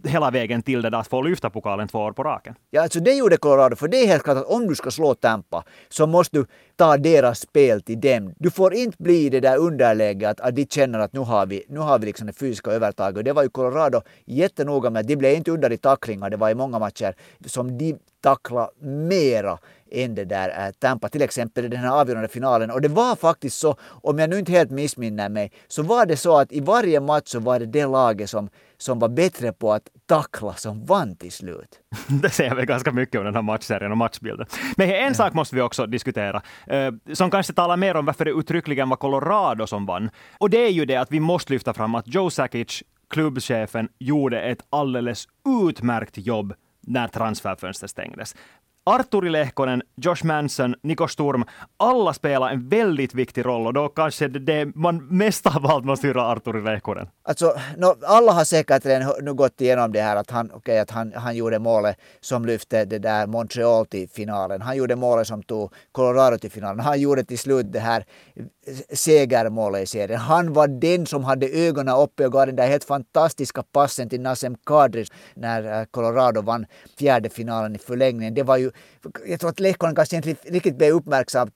hela 0.05 0.31
vägen 0.31 0.63
till 0.63 0.83
det 0.83 0.91
där 0.91 0.99
att 0.99 1.09
få 1.09 1.23
lyfta 1.23 1.51
pokalen 1.51 1.89
två 1.89 1.99
år 1.99 2.13
på 2.13 2.23
raken. 2.25 2.55
Ja, 2.71 2.83
alltså 2.83 3.01
det 3.01 3.15
gjorde 3.15 3.37
Colorado, 3.37 3.77
för 3.77 3.90
det 3.91 4.03
är 4.03 4.07
helt 4.07 4.23
klart 4.23 4.37
att 4.37 4.47
om 4.47 4.67
du 4.67 4.75
ska 4.75 4.91
slå 4.91 5.15
Tampa 5.15 5.65
så 5.89 6.07
måste 6.07 6.37
du 6.37 6.47
ta 6.77 6.97
deras 6.97 7.41
spel 7.41 7.83
till 7.83 8.01
dem. 8.01 8.35
Du 8.39 8.51
får 8.51 8.75
inte 8.75 8.97
bli 9.03 9.29
det 9.29 9.41
där 9.41 9.57
underläget 9.57 10.41
att 10.41 10.57
de 10.57 10.67
känner 10.67 10.99
att 10.99 11.13
nu 11.13 11.21
har 11.21 11.47
vi, 11.47 11.65
nu 11.69 11.81
har 11.81 11.99
vi 11.99 12.07
liksom 12.07 12.27
det 12.27 12.33
fysiska 12.33 12.71
övertaget. 12.71 13.25
Det 13.25 13.33
var 13.33 13.43
ju 13.43 13.49
Colorado 13.49 14.01
jättenoga 14.25 14.91
med. 14.91 15.07
De 15.07 15.17
blev 15.17 15.35
inte 15.35 15.51
under 15.51 15.73
i 15.73 15.77
tacklingar. 15.77 16.31
Det 16.31 16.37
var 16.37 16.51
i 16.51 16.55
många 16.55 16.79
matcher 16.79 17.15
som 17.47 17.79
de 17.79 17.97
tacklade 18.21 18.71
mera 18.81 19.59
än 19.91 20.15
det 20.15 20.25
där 20.25 20.67
äh, 20.67 20.73
Tampa, 20.79 21.09
till 21.09 21.23
exempel 21.23 21.65
i 21.65 21.69
den 21.69 21.81
här 21.81 22.01
avgörande 22.01 22.29
finalen. 22.29 22.71
Och 22.71 22.81
det 22.81 22.89
var 22.89 23.17
faktiskt 23.17 23.59
så, 23.59 23.77
om 23.81 24.19
jag 24.19 24.31
nu 24.31 24.39
inte 24.39 24.53
helt 24.53 24.71
missminner 24.71 25.29
mig, 25.29 25.53
så 25.69 25.83
var 25.83 26.07
det 26.07 26.17
så 26.17 26.39
att 26.39 26.53
i 26.53 26.61
varje 26.61 27.01
match 27.01 27.29
så 27.29 27.41
var 27.41 27.59
det 27.59 27.67
det 27.67 27.87
laget 27.87 28.31
som, 28.31 28.49
som 28.79 28.99
var 28.99 29.09
bättre 29.09 29.53
på 29.53 29.73
att 29.73 29.89
tackla 30.07 30.55
som 30.55 30.85
vann 30.85 31.17
till 31.17 31.33
slut. 31.33 31.81
Det 32.23 32.31
säger 32.31 32.55
väl 32.55 32.67
ganska 32.67 32.93
mycket 32.93 33.19
om 33.19 33.25
den 33.25 33.35
här 33.35 33.43
matchserien 33.43 33.91
och 33.93 33.99
matchbilden. 33.99 34.47
Men 34.77 34.91
en 34.91 35.15
sak 35.15 35.35
måste 35.35 35.57
vi 35.57 35.63
också 35.63 35.87
diskutera, 35.87 36.43
eh, 36.67 36.93
som 37.13 37.31
kanske 37.31 37.53
talar 37.53 37.77
mer 37.77 37.97
om 37.97 38.07
varför 38.07 38.25
det 38.25 38.31
uttryckligen 38.31 38.89
var 38.89 38.97
Colorado 38.97 39.67
som 39.67 39.87
vann. 39.87 40.11
Och 40.39 40.51
det 40.51 40.67
är 40.67 40.71
ju 40.71 40.85
det 40.85 40.97
att 40.97 41.13
vi 41.13 41.21
måste 41.21 41.53
lyfta 41.53 41.75
fram 41.75 41.95
att 41.95 42.15
Joe 42.15 42.31
Sakic, 42.31 42.83
klubbchefen, 43.11 43.89
gjorde 43.99 44.41
ett 44.41 44.67
alldeles 44.71 45.29
utmärkt 45.69 46.19
jobb 46.19 46.55
när 46.81 47.09
transferfönstret 47.09 47.91
stängdes. 47.91 48.35
Arturi 48.91 49.31
Lehkonen, 49.31 49.83
Josh 49.97 50.25
Manson, 50.25 50.75
Niko 50.83 51.09
Sturm, 51.09 51.45
alla 51.77 52.13
spelar 52.13 52.49
en 52.51 52.69
väldigt 52.69 53.15
viktig 53.15 53.47
roll 53.47 53.67
och 53.67 53.75
då 53.75 53.89
kanske 53.89 54.29
det, 54.29 54.39
det 54.39 54.77
man 54.77 55.07
mest 55.09 55.47
av 55.47 55.67
allt 55.67 55.85
måste 55.85 56.07
hylla 56.07 56.23
Arturi 56.23 56.63
Lehkonen. 56.63 57.09
Alltså, 57.23 57.55
no, 57.77 57.95
alla 58.03 58.33
har 58.33 58.45
säkert 58.45 58.87
redan 58.87 59.13
nu 59.23 59.35
gått 59.35 59.61
igenom 59.61 59.93
det 59.93 60.01
här 60.01 60.17
att 60.17 60.31
han, 60.31 60.53
okay, 60.53 60.79
att 60.79 60.91
han, 60.91 61.13
han 61.13 61.37
gjorde 61.37 61.59
målet 61.59 61.97
som 62.21 62.45
lyfte 62.45 62.85
det 62.85 62.99
där 62.99 63.27
Montreal 63.27 63.87
till 63.87 64.09
finalen. 64.09 64.63
Han 64.63 64.77
gjorde 64.77 64.97
målet 64.97 65.27
som 65.27 65.43
tog 65.43 65.73
Colorado 65.93 66.39
till 66.39 66.51
finalen. 66.51 66.81
Han 66.81 67.01
gjorde 67.01 67.25
till 67.25 67.39
slut 67.39 67.73
det 67.73 67.81
här 67.81 68.05
segermålet 68.93 69.83
i 69.83 69.87
serien. 69.87 70.21
Han 70.21 70.53
var 70.53 70.69
den 70.69 71.07
som 71.07 71.25
hade 71.25 71.47
ögonen 71.47 71.95
uppe 71.97 72.27
och 72.27 72.33
gav 72.33 72.47
den 72.47 72.57
där 72.57 72.67
helt 72.67 72.85
fantastiska 72.85 73.63
passen 73.63 74.09
till 74.09 74.21
Nasem 74.21 74.57
Kadri 74.67 75.07
när 75.35 75.81
eh, 75.81 75.85
Colorado 75.85 76.43
vann 76.43 76.67
fjärde 76.99 77.31
finalen 77.31 77.75
i 77.75 77.79
förlängningen. 77.79 78.35
Det 78.35 78.43
var 78.43 78.57
ju, 78.57 78.71
jag 79.27 79.41
tror 79.41 79.51
att 79.51 79.61
Lehkonen 79.61 79.95
kanske 79.95 80.17
inte 80.17 80.37
riktigt 80.45 80.77
blev 80.77 80.95
uppmärksam 80.95 81.51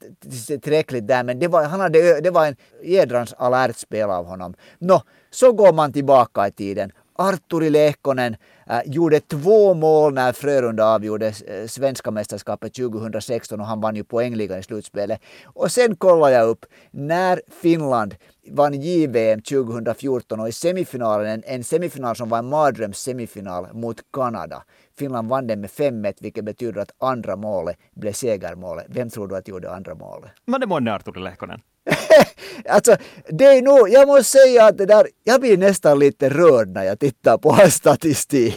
tillräckligt 0.62 1.08
där, 1.08 1.24
men 1.24 1.38
det 1.38 1.48
var, 1.48 1.64
han 1.64 1.80
hade, 1.80 2.20
det 2.20 2.30
var 2.30 2.46
en 2.46 2.56
jädrans 2.82 3.34
alert 3.38 3.76
spel 3.76 4.10
av 4.10 4.26
honom. 4.26 4.54
Nå, 4.78 5.02
så 5.30 5.52
går 5.52 5.72
man 5.72 5.92
tillbaka 5.92 6.48
i 6.48 6.52
tiden. 6.52 6.92
Arturi 7.16 7.70
Lehkonen 7.70 8.36
äh, 8.66 8.80
gjorde 8.86 9.20
två 9.20 9.74
mål 9.74 10.14
när 10.14 10.32
Frölunda 10.32 10.84
avgjorde 10.84 11.26
äh, 11.26 11.66
svenska 11.66 12.10
mästerskapet 12.10 12.74
2016 12.74 13.60
och 13.60 13.66
han 13.66 13.80
vann 13.80 13.96
ju 13.96 14.04
poängligan 14.04 14.58
i 14.58 14.62
slutspelet. 14.62 15.20
Och 15.44 15.72
sen 15.72 15.96
kollar 15.96 16.28
jag 16.28 16.48
upp 16.48 16.66
när 16.90 17.40
Finland 17.62 18.14
vann 18.50 18.74
JVM 18.74 19.42
2014 19.42 20.40
och 20.40 20.48
i 20.48 20.52
semifinalen, 20.52 21.26
en, 21.26 21.42
en 21.46 21.64
semifinal 21.64 22.16
som 22.16 22.28
var 22.28 22.38
en 22.38 22.48
mardröms 22.48 22.98
semifinal 22.98 23.66
mot 23.72 23.96
Kanada. 24.12 24.64
Finland 24.98 25.28
vann 25.28 25.46
den 25.46 25.60
med 25.60 25.70
5-1 25.70 26.14
vilket 26.20 26.44
betyder 26.44 26.80
att 26.80 26.90
andra 26.98 27.36
målet 27.36 27.76
blev 27.94 28.12
segermålet. 28.12 28.86
Vem 28.88 29.10
tror 29.10 29.28
du 29.28 29.36
att 29.36 29.48
gjorde 29.48 29.70
andra 29.70 29.94
målet? 29.94 30.30
Men 30.46 30.60
det 30.60 30.66
måste 30.66 30.92
Arturi 30.92 31.20
Lehkonen. 31.20 31.60
alltså, 32.68 32.96
det 33.28 33.44
är 33.44 33.62
nog, 33.62 33.88
jag 33.88 34.08
måste 34.08 34.38
säga 34.38 34.64
att 34.64 34.78
det 34.78 34.86
där, 34.86 35.06
jag 35.24 35.40
blir 35.40 35.58
nästan 35.58 35.98
lite 35.98 36.28
rörd 36.28 36.68
när 36.68 36.84
jag 36.84 36.98
tittar 36.98 37.38
på 37.38 37.52
hans 37.52 37.74
statistik 37.74 38.53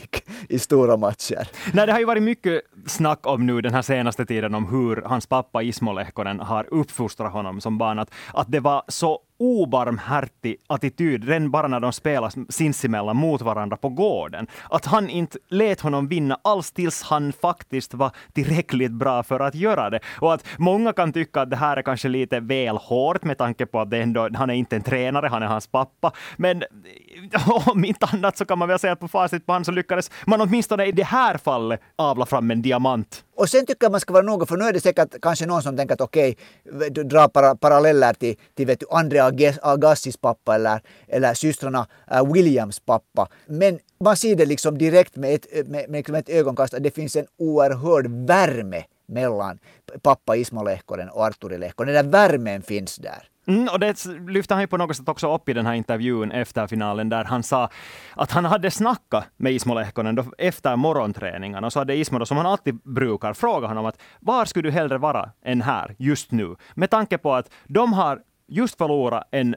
i 0.49 0.59
stora 0.59 0.97
matcher. 0.97 1.47
Nej, 1.73 1.85
det 1.85 1.91
har 1.91 1.99
ju 1.99 2.05
varit 2.05 2.23
mycket 2.23 2.61
snack 2.85 3.27
om 3.27 3.45
nu 3.45 3.61
den 3.61 3.73
här 3.73 3.81
senaste 3.81 4.25
tiden 4.25 4.55
om 4.55 4.69
hur 4.69 5.01
hans 5.05 5.27
pappa 5.27 5.63
Ismo 5.63 5.93
Lehkonen 5.93 6.39
har 6.39 6.73
uppfostrat 6.73 7.31
honom 7.31 7.61
som 7.61 7.77
barn. 7.77 7.99
Att, 7.99 8.11
att 8.33 8.51
det 8.51 8.59
var 8.59 8.83
så 8.87 9.19
obarmhärtig 9.37 10.57
attityd 10.67 11.27
redan 11.27 11.51
bara 11.51 11.67
när 11.67 11.79
de 11.79 11.93
spelar 11.93 12.51
sinsemellan 12.51 13.15
mot 13.15 13.41
varandra 13.41 13.77
på 13.77 13.89
gården. 13.89 14.47
Att 14.69 14.85
han 14.85 15.09
inte 15.09 15.37
lät 15.49 15.81
honom 15.81 16.07
vinna 16.07 16.39
alls 16.41 16.71
tills 16.71 17.03
han 17.03 17.33
faktiskt 17.33 17.93
var 17.93 18.11
tillräckligt 18.33 18.91
bra 18.91 19.23
för 19.23 19.39
att 19.39 19.55
göra 19.55 19.89
det. 19.89 19.99
Och 20.19 20.33
att 20.33 20.45
många 20.57 20.93
kan 20.93 21.13
tycka 21.13 21.41
att 21.41 21.49
det 21.49 21.55
här 21.55 21.77
är 21.77 21.81
kanske 21.81 22.07
lite 22.07 22.39
väl 22.39 22.77
hårt 22.77 23.23
med 23.23 23.37
tanke 23.37 23.65
på 23.65 23.79
att 23.79 23.91
det 23.91 23.97
ändå, 23.97 24.29
han 24.33 24.49
är 24.49 24.53
inte 24.53 24.75
en 24.75 24.83
tränare, 24.83 25.27
han 25.27 25.43
är 25.43 25.47
hans 25.47 25.67
pappa. 25.67 26.11
Men 26.37 26.63
om 27.65 27.85
inte 27.85 28.05
annat 28.05 28.37
så 28.37 28.45
kan 28.45 28.59
man 28.59 28.67
väl 28.67 28.79
säga 28.79 28.93
att 28.93 28.99
på 28.99 29.07
facit 29.07 29.45
på 29.45 29.53
han 29.53 29.65
så 29.65 29.71
lyckades 29.71 30.11
man 30.25 30.41
åtminstone 30.41 30.85
i 30.85 30.91
det 30.91 31.03
här 31.03 31.37
fallet 31.37 31.81
avla 31.95 32.25
fram 32.25 32.51
en 32.51 32.61
diamant. 32.61 33.23
Och 33.37 33.49
sen 33.49 33.65
tycker 33.65 33.85
jag 33.85 33.91
man 33.91 34.01
ska 34.01 34.13
vara 34.13 34.23
noga, 34.23 34.45
för 34.45 34.57
nu 34.57 34.65
är 34.65 34.73
det 34.73 34.79
säkert 34.79 35.21
kanske 35.21 35.45
någon 35.45 35.63
som 35.63 35.77
tänker 35.77 35.93
att 35.93 36.01
okej, 36.01 36.37
okay, 36.75 36.89
dra 36.89 37.29
para, 37.29 37.55
paralleller 37.55 38.13
till, 38.13 38.35
till 38.55 38.67
vet 38.67 38.79
du, 38.79 38.85
Andrea 38.89 39.31
Agassis 39.61 40.17
pappa 40.17 40.55
eller, 40.55 40.81
eller 41.07 41.33
systrarna 41.33 41.87
uh, 42.11 42.33
Williams 42.33 42.79
pappa. 42.79 43.27
Men 43.45 43.79
man 43.99 44.17
ser 44.17 44.35
det 44.35 44.45
liksom 44.45 44.77
direkt 44.77 45.15
med 45.15 45.35
ett, 45.35 45.47
äh, 45.51 45.65
med, 45.65 45.89
med 45.89 45.97
liksom 45.97 46.15
ett 46.15 46.29
ögonkast 46.29 46.73
att 46.73 46.83
det 46.83 46.91
finns 46.91 47.15
en 47.15 47.27
oerhörd 47.37 48.07
värme 48.07 48.83
mellan 49.05 49.59
pappa 50.01 50.35
Ismo 50.35 50.63
Lehkonen 50.63 51.09
och 51.09 51.23
Arturi 51.25 51.57
Lehkonen. 51.57 51.93
Den 51.93 52.11
där 52.11 52.11
värmen 52.11 52.61
finns 52.61 52.95
där. 52.95 53.29
Mm, 53.47 53.67
och 53.71 53.79
det 53.79 54.05
lyfte 54.27 54.53
han 54.53 54.63
ju 54.63 54.67
på 54.67 54.77
något 54.77 54.97
sätt 54.97 55.09
också 55.09 55.35
upp 55.35 55.49
i 55.49 55.53
den 55.53 55.65
här 55.65 55.73
intervjun 55.73 56.31
efter 56.31 56.67
finalen, 56.67 57.09
där 57.09 57.23
han 57.23 57.43
sa 57.43 57.69
att 58.15 58.31
han 58.31 58.45
hade 58.45 58.71
snackat 58.71 59.25
med 59.37 59.53
Ismo 59.53 59.73
Lehkonen 59.73 60.31
efter 60.37 60.75
morgonträningen, 60.75 61.63
och 61.63 61.73
så 61.73 61.79
hade 61.79 61.95
Ismo, 61.95 62.19
då, 62.19 62.25
som 62.25 62.37
han 62.37 62.45
alltid 62.45 62.75
brukar, 62.83 63.33
frågat 63.33 63.69
honom 63.69 63.85
att 63.85 64.01
var 64.19 64.45
skulle 64.45 64.69
du 64.69 64.71
hellre 64.71 64.97
vara 64.97 65.31
än 65.45 65.61
här 65.61 65.95
just 65.99 66.31
nu? 66.31 66.55
Med 66.75 66.89
tanke 66.89 67.17
på 67.17 67.33
att 67.33 67.53
de 67.65 67.93
har 67.93 68.19
just 68.47 68.77
förlorat 68.77 69.27
en 69.31 69.55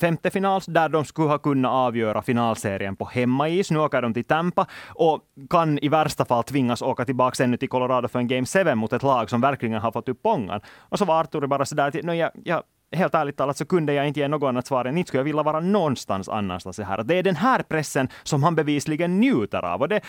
femte 0.00 0.30
final 0.30 0.60
där 0.66 0.88
de 0.88 1.04
skulle 1.04 1.28
ha 1.28 1.38
kunnat 1.38 1.72
avgöra 1.72 2.22
finalserien 2.22 2.96
på 2.96 3.04
hemmais. 3.04 3.70
Nu 3.70 3.78
åker 3.78 4.02
de 4.02 4.14
till 4.14 4.24
Tampa 4.24 4.66
och 4.88 5.20
kan 5.50 5.78
i 5.78 5.88
värsta 5.88 6.24
fall 6.24 6.44
tvingas 6.44 6.82
åka 6.82 7.04
tillbaka 7.04 7.44
ännu 7.44 7.56
till 7.56 7.68
Colorado 7.68 8.08
för 8.08 8.18
en 8.18 8.28
Game 8.28 8.46
7 8.46 8.74
mot 8.74 8.92
ett 8.92 9.02
lag 9.02 9.30
som 9.30 9.40
verkligen 9.40 9.80
har 9.80 9.92
fått 9.92 10.08
upp 10.08 10.26
ångan. 10.26 10.60
Och 10.78 10.98
så 10.98 11.04
var 11.04 11.20
Arturi 11.20 11.46
bara 11.46 11.64
sådär, 11.64 11.88
att 11.88 11.94
jag, 11.94 12.30
jag, 12.44 12.62
helt 12.96 13.14
ärligt 13.14 13.36
talat 13.36 13.56
så 13.56 13.64
kunde 13.64 13.92
jag 13.92 14.08
inte 14.08 14.20
ge 14.20 14.28
något 14.28 14.48
annat 14.48 14.66
svar 14.66 14.84
än 14.84 14.98
inte 14.98 15.08
skulle 15.08 15.18
jag 15.18 15.24
vilja 15.24 15.42
vara 15.42 15.60
någonstans 15.60 16.28
annanstans 16.28 16.78
här. 16.78 17.02
Det 17.02 17.14
är 17.14 17.22
den 17.22 17.36
här 17.36 17.62
pressen 17.62 18.08
som 18.22 18.42
han 18.42 18.54
bevisligen 18.54 19.20
njuter 19.20 19.64
av. 19.64 19.80
Och 19.80 19.88
det, 19.88 20.00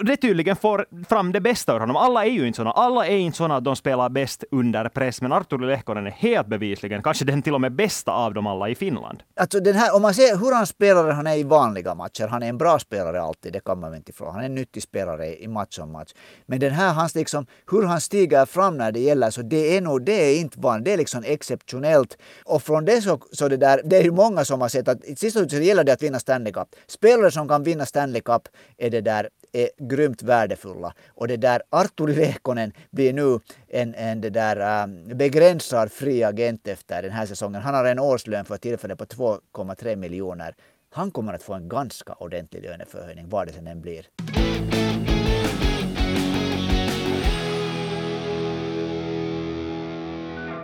det 0.00 0.16
tydligen 0.16 0.56
får 0.56 0.86
fram 1.08 1.32
det 1.32 1.40
bästa 1.40 1.76
ur 1.76 1.80
honom. 1.80 1.96
Alla 1.96 2.24
är 2.24 2.30
ju 2.30 2.46
inte 2.46 2.56
såna. 2.56 2.70
Alla 2.70 3.06
är 3.06 3.16
inte 3.16 3.36
såna 3.36 3.56
att 3.56 3.64
de 3.64 3.76
spelar 3.76 4.08
bäst 4.08 4.44
under 4.50 4.88
press, 4.88 5.22
men 5.22 5.32
Artur 5.32 5.58
Lehkonen 5.58 6.06
är 6.06 6.10
helt 6.10 6.46
bevisligen 6.46 7.02
kanske 7.02 7.24
den 7.24 7.42
till 7.42 7.54
och 7.54 7.60
med 7.60 7.72
bästa 7.72 8.12
av 8.12 8.34
dem 8.34 8.46
alla 8.46 8.68
i 8.68 8.74
Finland. 8.74 9.22
Alltså 9.36 9.60
den 9.60 9.74
här, 9.74 9.96
om 9.96 10.02
man 10.02 10.14
ser 10.14 10.36
hur 10.36 10.54
han 10.54 10.66
spelar 10.66 11.10
han 11.10 11.26
är 11.26 11.36
i 11.36 11.42
vanliga 11.42 11.94
matcher, 11.94 12.26
han 12.26 12.42
är 12.42 12.48
en 12.48 12.58
bra 12.58 12.78
spelare 12.78 13.22
alltid, 13.22 13.52
det 13.52 13.60
kan 13.60 13.80
man 13.80 13.94
inte 13.94 14.10
ifrån. 14.10 14.34
Han 14.34 14.40
är 14.40 14.46
en 14.46 14.54
nyttig 14.54 14.82
spelare 14.82 15.42
i 15.42 15.48
match 15.48 15.78
om 15.78 15.92
match. 15.92 16.12
Men 16.46 16.60
den 16.60 16.72
här, 16.72 16.92
hans 16.92 17.14
liksom, 17.14 17.46
hur 17.70 17.82
han 17.82 18.00
stiger 18.00 18.46
fram 18.46 18.78
när 18.78 18.92
det 18.92 19.00
gäller, 19.00 19.30
så 19.30 19.42
det 19.42 19.76
är 19.76 19.80
nog, 19.80 20.04
det 20.04 20.12
är 20.12 20.40
inte 20.40 20.60
vanligt, 20.60 20.84
det 20.84 20.92
är 20.92 20.96
liksom 20.96 21.22
exceptionellt. 21.26 22.18
Och 22.44 22.62
från 22.62 22.84
det 22.84 23.02
så, 23.02 23.18
så 23.32 23.48
det 23.48 23.56
där, 23.56 23.80
det 23.84 23.96
är 23.96 24.02
ju 24.02 24.12
många 24.12 24.44
som 24.44 24.60
har 24.60 24.68
sett 24.68 24.88
att 24.88 25.04
i 25.04 25.16
sista 25.16 25.38
slutet 25.38 25.64
gäller 25.64 25.84
det 25.84 25.92
att 25.92 26.02
vinna 26.02 26.18
Stanley 26.18 26.52
Cup. 26.52 26.68
Spelare 26.86 27.30
som 27.30 27.48
kan 27.48 27.62
vinna 27.62 27.86
Stanley 27.86 28.20
Cup 28.20 28.42
är 28.78 28.90
det 28.90 29.00
där 29.00 29.28
är 29.54 29.68
grymt 29.78 30.22
värdefulla. 30.22 30.94
Och 31.08 31.28
det 31.28 31.36
där 31.36 31.62
Arturi 31.70 32.14
Lehkonen 32.14 32.72
blir 32.90 33.12
nu 33.12 33.40
en, 33.68 33.94
en 33.94 34.20
det 34.20 34.30
där, 34.30 34.82
äh, 34.82 35.14
begränsad 35.14 35.92
fri 35.92 36.24
agent 36.24 36.68
efter 36.68 37.02
den 37.02 37.12
här 37.12 37.26
säsongen. 37.26 37.62
Han 37.62 37.74
har 37.74 37.84
en 37.84 37.98
årslön 37.98 38.44
för 38.44 38.56
tillfället 38.56 38.98
på 38.98 39.04
2,3 39.04 39.96
miljoner. 39.96 40.54
Han 40.90 41.10
kommer 41.10 41.34
att 41.34 41.42
få 41.42 41.54
en 41.54 41.68
ganska 41.68 42.12
ordentlig 42.12 42.62
löneförhöjning, 42.62 43.28
vad 43.28 43.46
det 43.46 43.52
sen 43.52 43.66
än 43.66 43.80
blir. 43.80 44.06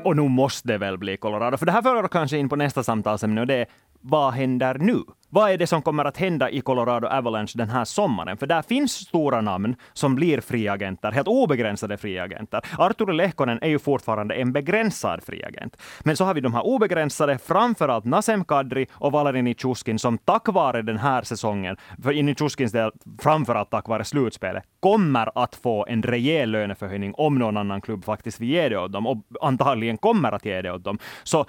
Och 0.05 0.17
nu 0.17 0.23
måste 0.23 0.69
det 0.69 0.79
väl 0.79 0.99
bli 0.99 1.17
Colorado, 1.17 1.57
för 1.57 1.67
det 1.67 1.73
här 1.73 1.83
för 1.83 2.09
kanske 2.09 2.37
in 2.37 2.49
på 2.49 2.57
nästa 2.57 2.83
samtalsämne 2.83 3.41
och 3.41 3.47
det 3.47 3.55
är 3.55 3.67
vad 4.01 4.33
händer 4.33 4.79
nu? 4.79 5.03
vad 5.31 5.51
är 5.51 5.59
det 5.59 5.67
som 5.67 5.83
kommer 5.83 6.05
att 6.05 6.17
hända 6.17 6.51
i 6.51 6.61
Colorado 6.61 7.07
Avalanche 7.07 7.53
den 7.55 7.71
här 7.71 7.85
sommaren? 7.85 8.37
För 8.37 8.47
där 8.47 8.63
finns 8.63 8.93
stora 8.93 9.41
namn 9.41 9.77
som 9.93 10.15
blir 10.15 10.41
friagenter, 10.41 11.13
helt 11.13 11.29
obegränsade 11.29 11.97
friagenter. 11.97 12.61
Arturi 12.79 13.13
Lehkonen 13.13 13.59
är 13.63 13.69
ju 13.69 13.79
fortfarande 13.79 14.35
en 14.35 14.53
begränsad 14.53 15.23
friagent. 15.23 15.77
Men 16.01 16.17
så 16.17 16.25
har 16.25 16.35
vi 16.35 16.41
de 16.41 16.55
här 16.55 16.67
obegränsade, 16.67 17.39
framförallt 17.39 18.05
Nasem 18.05 18.45
Kadri 18.45 18.87
och 18.93 19.13
Valeri 19.13 19.43
Nichushkin, 19.43 19.99
som 19.99 20.19
tack 20.19 20.49
vare 20.49 20.83
den 20.83 20.99
här 20.99 21.23
säsongen, 21.23 21.77
för 22.03 22.13
i 22.13 22.23
Nichushkins 22.23 22.73
del 22.73 22.91
framförallt 23.23 23.71
tack 23.71 23.89
vare 23.89 24.05
slutspelet, 24.05 24.65
kommer 24.81 25.43
att 25.43 25.57
få 25.57 25.87
en 25.87 26.03
rejäl 26.03 26.51
löneförhöjning 26.51 27.15
om 27.15 27.39
någon 27.39 27.57
annan 27.57 27.81
klubb 27.81 28.05
faktiskt 28.05 28.41
vill 28.41 28.51
ge 28.51 28.69
det 28.69 28.79
åt 28.79 28.93
dem 28.93 29.07
och 29.07 29.19
antagligen 29.41 29.99
kommer 29.99 30.33
att 30.33 30.45
ge 30.45 30.63
det 30.63 30.73
åt 30.73 30.85
dem. 30.85 30.99
Så 31.23 31.47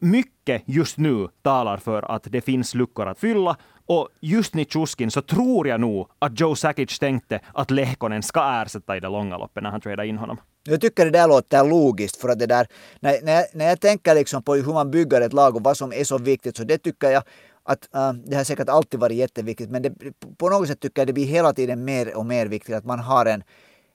mycket 0.00 0.62
just 0.66 0.98
nu 0.98 1.28
talar 1.42 1.76
för 1.76 2.02
att 2.02 2.26
det 2.30 2.40
finns 2.40 2.74
luckor 2.74 3.08
att 3.08 3.18
fylla. 3.18 3.56
Och 3.86 4.08
just 4.20 4.54
Nitjuskin 4.54 5.10
så 5.10 5.22
tror 5.22 5.68
jag 5.68 5.80
nog 5.80 6.08
att 6.18 6.40
Joe 6.40 6.54
Sakic 6.54 6.98
tänkte 6.98 7.40
att 7.54 7.70
Lehkonen 7.70 8.22
ska 8.22 8.62
ersätta 8.62 8.96
i 8.96 9.00
det 9.00 9.08
långa 9.08 9.38
loppet 9.38 9.62
när 9.62 9.70
han 9.70 9.80
tradar 9.80 10.04
in 10.04 10.18
honom. 10.18 10.40
Jag 10.64 10.80
tycker 10.80 11.04
det 11.04 11.10
där 11.10 11.28
låter 11.28 11.64
logiskt 11.64 12.16
för 12.16 12.28
att 12.28 12.38
det 12.38 12.46
där, 12.46 12.66
när, 13.00 13.22
när, 13.22 13.32
jag, 13.32 13.44
när 13.54 13.68
jag 13.68 13.80
tänker 13.80 14.14
liksom 14.14 14.42
på 14.42 14.54
hur 14.54 14.72
man 14.72 14.90
bygger 14.90 15.20
ett 15.20 15.32
lag 15.32 15.56
och 15.56 15.62
vad 15.62 15.76
som 15.76 15.92
är 15.92 16.04
så 16.04 16.18
viktigt 16.18 16.56
så 16.56 16.64
det 16.64 16.78
tycker 16.78 17.10
jag 17.10 17.22
att 17.62 17.94
äh, 17.94 18.12
det 18.12 18.36
har 18.36 18.44
säkert 18.44 18.68
alltid 18.68 19.00
varit 19.00 19.16
jätteviktigt 19.16 19.70
men 19.70 19.82
det, 19.82 19.92
på 20.38 20.48
något 20.48 20.68
sätt 20.68 20.80
tycker 20.80 21.00
jag 21.00 21.06
det 21.06 21.12
blir 21.12 21.26
hela 21.26 21.52
tiden 21.52 21.84
mer 21.84 22.16
och 22.16 22.26
mer 22.26 22.46
viktigt 22.46 22.74
att 22.74 22.84
man 22.84 22.98
har 22.98 23.26
en 23.26 23.42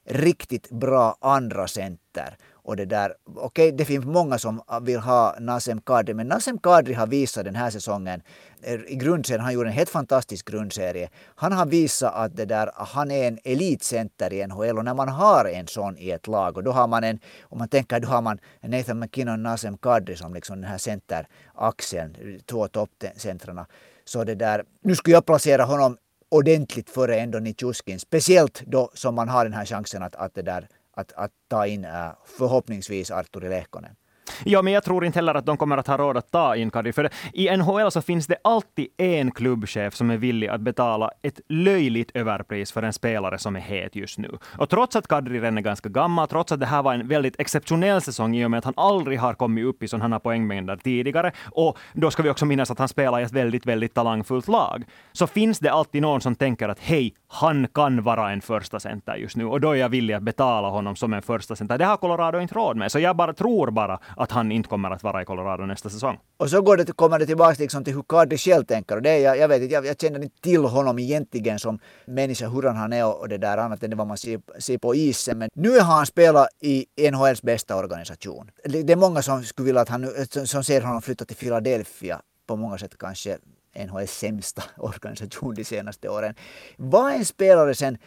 riktigt 0.09 0.69
bra 0.69 1.17
andra 1.21 1.67
center. 1.67 2.38
Och 2.65 2.75
det 2.75 2.86
där, 2.86 3.13
okej, 3.25 3.43
okay, 3.45 3.72
det 3.72 3.86
finns 3.86 4.05
många 4.05 4.38
som 4.38 4.62
vill 4.81 5.00
ha 5.00 5.36
Nasem 5.39 5.81
Kadri, 5.81 6.13
men 6.13 6.27
Nasem 6.27 6.57
Kadri 6.57 6.93
har 6.93 7.07
visat 7.07 7.45
den 7.45 7.55
här 7.55 7.69
säsongen 7.69 8.22
eh, 8.62 8.74
i 8.88 8.95
grundserien, 8.95 9.43
han 9.43 9.53
gjorde 9.53 9.69
en 9.69 9.75
helt 9.75 9.89
fantastisk 9.89 10.51
grundserie. 10.51 11.10
Han 11.36 11.51
har 11.51 11.65
visat 11.65 12.13
att 12.13 12.36
det 12.36 12.45
där, 12.45 12.72
han 12.75 13.12
är 13.12 13.27
en 13.27 13.39
elitcenter 13.43 14.34
i 14.34 14.48
NHL 14.48 14.77
och 14.77 14.86
när 14.86 14.93
man 14.93 15.10
har 15.10 15.45
en 15.45 15.67
sån 15.67 15.98
i 15.98 16.10
ett 16.10 16.27
lag 16.27 16.57
och 16.57 16.63
då 16.63 16.72
har 16.72 16.88
man 16.88 17.03
en, 17.03 17.19
om 17.43 17.57
man 17.57 17.67
tänker, 17.67 18.00
då 18.00 18.07
har 18.07 18.22
man 18.22 18.39
Nathan 18.62 19.00
McKinnon 19.00 19.34
och 19.34 19.39
Nasem 19.39 19.77
Kadri 19.77 20.15
som 20.15 20.34
liksom 20.34 20.62
den 20.62 20.69
här 20.69 20.77
centeraxeln, 20.77 22.39
två 22.45 22.67
toppcentrarna. 22.67 23.65
Så 24.05 24.24
det 24.24 24.36
där, 24.36 24.63
nu 24.81 24.95
skulle 24.95 25.13
jag 25.13 25.25
placera 25.25 25.63
honom 25.63 25.98
ordentligt 26.29 26.89
före 26.89 27.19
ändå 27.19 27.39
Nichushkin. 27.39 28.00
Speciellt 28.00 28.63
då 28.65 28.91
som 28.93 29.15
man 29.15 29.29
har 29.29 29.43
den 29.43 29.53
här 29.53 29.65
chansen 29.65 30.03
att, 30.03 30.15
att, 30.15 30.36
det 30.36 30.41
där, 30.41 30.67
att, 30.96 31.12
att 31.12 31.32
ta 31.48 31.68
in 31.68 31.86
äh, 31.86 32.12
förhoppningsvis 32.25 33.12
Arturi 33.12 33.50
Lehkonen. 33.50 33.96
Ja, 34.44 34.62
men 34.62 34.74
jag 34.74 34.84
tror 34.84 35.05
inte 35.05 35.17
heller 35.17 35.36
att 35.36 35.46
de 35.46 35.58
kommer 35.58 35.77
att 35.77 35.88
ha 35.88 35.98
råd 35.98 36.17
att 36.17 36.32
ta 36.32 36.55
in 36.55 36.72
Kadri. 36.72 36.94
För 36.94 37.10
i 37.34 37.58
NHL 37.58 37.91
så 37.91 38.01
finns 38.01 38.27
det 38.27 38.36
alltid 38.44 38.88
en 38.98 39.32
klubbchef 39.32 39.96
som 39.96 40.10
är 40.10 40.17
villig 40.17 40.48
att 40.48 40.62
betala 40.62 41.12
ett 41.22 41.39
löjligt 41.50 42.12
överpris 42.13 42.72
för 42.72 42.84
en 42.84 42.94
spelare 42.94 43.38
som 43.38 43.55
är 43.55 43.60
het 43.60 43.96
just 43.96 44.17
nu. 44.17 44.38
Och 44.58 44.70
trots 44.70 44.96
att 44.96 45.08
Kadri 45.08 45.39
redan 45.39 45.58
är 45.58 45.62
ganska 45.62 45.89
gammal, 45.89 46.27
trots 46.27 46.51
att 46.51 46.60
det 46.60 46.65
här 46.65 46.84
var 46.84 46.94
en 46.94 47.08
väldigt 47.08 47.39
exceptionell 47.39 48.01
säsong 48.01 48.36
i 48.36 48.46
och 48.46 48.51
med 48.51 48.58
att 48.58 48.65
han 48.65 48.74
aldrig 48.77 49.20
har 49.20 49.34
kommit 49.34 49.65
upp 49.65 49.84
i 49.84 49.88
sådana 49.88 50.15
här 50.15 50.20
poängmängder 50.20 50.77
tidigare, 50.77 51.32
och 51.51 51.77
då 51.94 52.12
ska 52.12 52.24
vi 52.24 52.29
också 52.29 52.46
minnas 52.46 52.72
att 52.72 52.79
han 52.79 52.88
spelar 52.88 53.20
i 53.20 53.24
ett 53.24 53.32
väldigt, 53.32 53.65
väldigt 53.65 53.94
talangfullt 53.94 54.48
lag, 54.48 54.84
så 55.12 55.27
finns 55.27 55.60
det 55.60 55.70
alltid 55.70 56.01
någon 56.01 56.22
som 56.22 56.36
tänker 56.36 56.70
att 56.70 56.79
hej, 56.79 57.13
han 57.27 57.67
kan 57.67 58.03
vara 58.03 58.32
en 58.32 58.41
första 58.41 58.79
center 58.79 59.15
just 59.15 59.36
nu 59.36 59.46
och 59.46 59.62
då 59.62 59.72
är 59.72 59.75
jag 59.75 59.89
villig 59.89 60.13
att 60.13 60.24
betala 60.24 60.70
honom 60.70 60.96
som 60.96 61.13
en 61.13 61.22
första 61.22 61.55
center. 61.55 61.77
Det 61.77 61.86
har 61.86 61.98
Colorado 61.98 62.39
inte 62.39 62.55
råd 62.55 62.77
med, 62.77 62.91
så 62.91 63.00
jag 63.00 63.15
bara 63.15 63.34
tror 63.34 63.72
bara 63.72 64.00
att 64.17 64.31
han 64.31 64.51
inte 64.51 64.69
kommer 64.69 64.91
att 64.91 65.03
vara 65.03 65.22
i 65.22 65.25
Colorado 65.25 65.65
nästa 65.65 65.89
säsong. 65.89 66.19
Och 66.38 66.50
så 66.50 66.62
går 66.62 66.77
det, 66.77 66.91
kommer 66.91 67.19
det 67.19 67.25
tillbaka 67.25 67.55
liksom 67.60 67.84
till 67.84 67.93
hur 67.93 68.03
Cardi 68.03 68.38
själv 68.38 68.63
tänker. 68.63 68.95
Och 68.95 69.01
det, 69.01 69.19
jag, 69.19 69.38
jag 69.38 69.48
vet 69.48 69.62
inte, 69.62 69.74
jag, 69.74 69.86
jag 69.86 70.01
känner 70.01 70.24
inte 70.24 70.41
till 70.41 70.63
honom 70.63 71.00
egentligen 71.00 71.60
som 71.60 71.79
människa, 72.05 72.48
hur 72.48 72.63
han 72.63 72.93
är 72.93 73.05
och, 73.05 73.19
och 73.19 73.29
det 73.29 73.38
där 73.38 73.57
annat 73.57 73.84
än 73.84 73.98
vad 73.98 74.07
man 74.07 74.17
ser, 74.17 74.41
ser 74.60 74.77
på 74.77 74.95
isen. 74.95 75.38
Men 75.38 75.50
nu 75.53 75.69
har 75.69 75.95
han 75.95 76.05
spelat 76.05 76.48
i 76.62 76.86
NHLs 77.12 77.41
bästa 77.41 77.75
organisation. 77.75 78.51
Det 78.63 78.93
är 78.93 78.95
många 78.95 79.22
som 79.22 79.43
skulle 79.43 79.65
vilja 79.65 79.81
att 79.81 79.89
han 79.89 80.03
eh, 80.03 80.43
som 80.45 80.63
ser 80.63 80.81
honom 80.81 81.01
flytta 81.01 81.25
till 81.25 81.38
Philadelphia 81.38 82.22
på 82.48 82.55
många 82.55 82.77
sätt 82.77 82.98
kanske 82.98 83.38
NHLs 83.86 84.12
sämsta 84.12 84.63
organisation 84.77 85.55
de 85.55 85.63
senaste 85.63 86.10
åren. 86.10 86.36
Vad 86.77 87.13
en 87.13 87.25
spelare 87.25 87.75
sen 87.75 87.98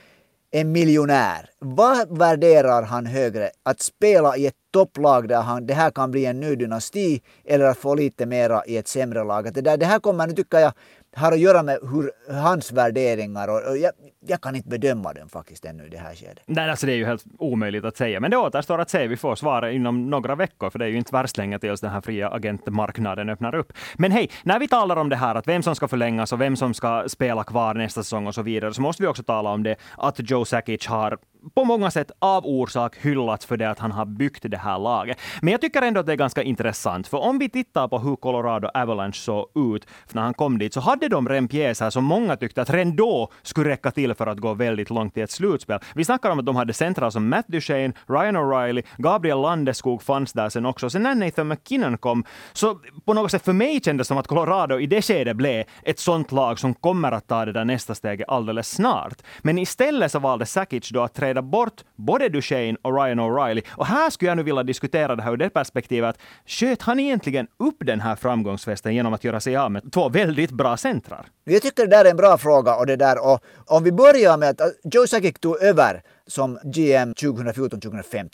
en 0.50 0.72
miljonär. 0.72 1.50
Vad 1.58 2.18
värderar 2.18 2.82
han 2.82 3.06
högre? 3.06 3.50
Att 3.62 3.80
spela 3.80 4.36
i 4.36 4.46
ett 4.46 4.54
topplag 4.72 5.28
där 5.28 5.42
han, 5.42 5.66
det 5.66 5.74
här 5.74 5.90
kan 5.90 6.10
bli 6.10 6.24
en 6.24 6.40
ny 6.40 6.56
dynasti 6.56 7.22
eller 7.44 7.64
att 7.64 7.78
få 7.78 7.94
lite 7.94 8.26
mera 8.26 8.64
i 8.66 8.76
ett 8.76 8.88
sämre 8.88 9.24
lag. 9.24 9.54
Det, 9.54 9.60
där, 9.60 9.76
det 9.76 9.86
här 9.86 9.98
kommer 9.98 10.26
nu 10.26 10.32
tycker 10.32 10.58
jag 10.58 10.72
har 11.16 11.32
att 11.32 11.38
göra 11.38 11.62
med 11.62 11.78
hur, 11.82 12.10
hans 12.42 12.72
värderingar 12.72 13.48
och, 13.48 13.70
och 13.70 13.78
jag, 13.78 13.92
jag, 14.26 14.40
kan 14.40 14.56
inte 14.56 14.68
bedöma 14.68 15.12
den 15.12 15.28
faktiskt 15.28 15.64
ännu 15.64 15.86
i 15.86 15.88
det 15.88 15.98
här 15.98 16.14
skedet. 16.14 16.42
Nej, 16.46 16.70
alltså 16.70 16.86
det 16.86 16.92
är 16.92 16.96
ju 16.96 17.04
helt 17.04 17.24
omöjligt 17.38 17.84
att 17.84 17.96
säga. 17.96 18.20
Men 18.20 18.30
det 18.30 18.36
återstår 18.36 18.78
att 18.78 18.90
se. 18.90 19.06
Vi 19.06 19.16
får 19.16 19.34
svar 19.34 19.68
inom 19.68 20.10
några 20.10 20.34
veckor, 20.34 20.70
för 20.70 20.78
det 20.78 20.84
är 20.84 20.88
ju 20.88 20.98
inte 20.98 21.12
värst 21.12 21.36
länge 21.36 21.58
tills 21.58 21.80
den 21.80 21.90
här 21.90 22.00
fria 22.00 22.28
agentmarknaden 22.28 23.28
öppnar 23.28 23.54
upp. 23.54 23.72
Men 23.94 24.12
hej, 24.12 24.30
när 24.42 24.58
vi 24.58 24.68
talar 24.68 24.96
om 24.96 25.08
det 25.08 25.16
här, 25.16 25.34
att 25.34 25.48
vem 25.48 25.62
som 25.62 25.74
ska 25.74 25.88
förlängas 25.88 26.32
och 26.32 26.40
vem 26.40 26.56
som 26.56 26.74
ska 26.74 27.04
spela 27.08 27.44
kvar 27.44 27.74
nästa 27.74 28.02
säsong 28.02 28.26
och 28.26 28.34
så 28.34 28.42
vidare, 28.42 28.74
så 28.74 28.82
måste 28.82 29.02
vi 29.02 29.08
också 29.08 29.22
tala 29.22 29.50
om 29.50 29.62
det 29.62 29.76
att 29.96 30.30
Joe 30.30 30.44
Sakic 30.44 30.86
har 30.86 31.18
på 31.54 31.64
många 31.64 31.90
sätt 31.90 32.10
av 32.18 32.46
orsak 32.46 32.96
hyllats 32.96 33.46
för 33.46 33.56
det 33.56 33.70
att 33.70 33.78
han 33.78 33.92
har 33.92 34.04
byggt 34.04 34.50
det 34.50 34.56
här 34.56 34.78
laget. 34.78 35.18
Men 35.42 35.52
jag 35.52 35.60
tycker 35.60 35.82
ändå 35.82 36.00
att 36.00 36.06
det 36.06 36.12
är 36.12 36.16
ganska 36.16 36.42
intressant, 36.42 37.08
för 37.08 37.18
om 37.18 37.38
vi 37.38 37.48
tittar 37.48 37.88
på 37.88 37.98
hur 37.98 38.16
Colorado 38.16 38.68
Avalanche 38.74 39.12
såg 39.12 39.46
ut 39.54 39.86
när 40.12 40.22
han 40.22 40.34
kom 40.34 40.58
dit, 40.58 40.74
så 40.74 40.80
hade 40.80 41.08
de 41.08 41.28
redan 41.28 41.48
pjäser 41.48 41.90
som 41.90 42.04
många 42.04 42.36
tyckte 42.36 42.62
att 42.62 42.70
redan 42.70 42.96
då 42.96 43.30
skulle 43.42 43.70
räcka 43.70 43.90
till 43.90 44.14
för 44.14 44.26
att 44.26 44.38
gå 44.38 44.54
väldigt 44.54 44.90
långt 44.90 45.16
i 45.16 45.20
ett 45.20 45.30
slutspel. 45.30 45.78
Vi 45.94 46.04
snackar 46.04 46.30
om 46.30 46.38
att 46.38 46.46
de 46.46 46.56
hade 46.56 46.72
centrar 46.72 47.10
som 47.10 47.28
Matt 47.28 47.48
Duchene, 47.48 47.92
Ryan 48.06 48.36
O'Reilly, 48.36 48.82
Gabriel 48.96 49.40
Landeskog 49.40 50.02
fanns 50.02 50.32
där 50.32 50.48
sen 50.48 50.66
också. 50.66 50.90
Sen 50.90 51.02
när 51.02 51.14
Nathan 51.14 51.48
McKinnon 51.48 51.98
kom, 51.98 52.24
så 52.52 52.78
på 53.04 53.14
något 53.14 53.30
sätt 53.30 53.44
för 53.44 53.52
mig 53.52 53.80
kändes 53.80 54.06
det 54.06 54.08
som 54.08 54.18
att 54.18 54.26
Colorado 54.26 54.78
i 54.78 54.86
det 54.86 55.02
skedet 55.02 55.36
blev 55.36 55.64
ett 55.82 55.98
sånt 55.98 56.32
lag 56.32 56.58
som 56.58 56.74
kommer 56.74 57.12
att 57.12 57.26
ta 57.26 57.44
det 57.44 57.52
där 57.52 57.64
nästa 57.64 57.94
steget 57.94 58.28
alldeles 58.28 58.70
snart. 58.70 59.22
Men 59.42 59.58
istället 59.58 60.12
så 60.12 60.18
valde 60.18 60.46
Sakic 60.46 60.90
då 60.90 61.02
att 61.02 61.14
träda 61.28 61.42
bort 61.42 61.84
både 61.96 62.28
Duchene 62.28 62.76
och 62.82 62.94
Ryan 62.94 63.20
O'Reilly. 63.20 63.62
Och 63.70 63.86
här 63.86 64.10
skulle 64.10 64.30
jag 64.30 64.36
nu 64.36 64.42
vilja 64.42 64.62
diskutera 64.62 65.16
det 65.16 65.22
här 65.22 65.32
ur 65.32 65.36
det 65.36 65.50
perspektivet 65.50 66.10
att 66.10 66.18
sköt 66.46 66.82
han 66.82 67.00
egentligen 67.00 67.46
upp 67.58 67.76
den 67.80 68.00
här 68.00 68.16
framgångsfesten 68.16 68.94
genom 68.94 69.12
att 69.14 69.24
göra 69.24 69.40
sig 69.40 69.56
av 69.56 69.70
med 69.70 69.92
två 69.92 70.08
väldigt 70.08 70.50
bra 70.50 70.76
centrar? 70.76 71.26
Jag 71.44 71.62
tycker 71.62 71.86
det 71.86 71.90
där 71.90 72.04
är 72.04 72.10
en 72.10 72.16
bra 72.16 72.38
fråga 72.38 72.76
och 72.76 72.86
det 72.86 72.96
där 72.96 73.24
och 73.24 73.40
om 73.66 73.84
vi 73.84 73.92
börjar 73.92 74.36
med 74.36 74.48
att 74.48 74.60
äh, 74.60 74.66
Joe 74.84 75.06
Sakic 75.06 75.40
tog 75.40 75.62
över 75.62 76.02
som 76.26 76.58
GM 76.64 77.12
2014-2015. 77.12 78.30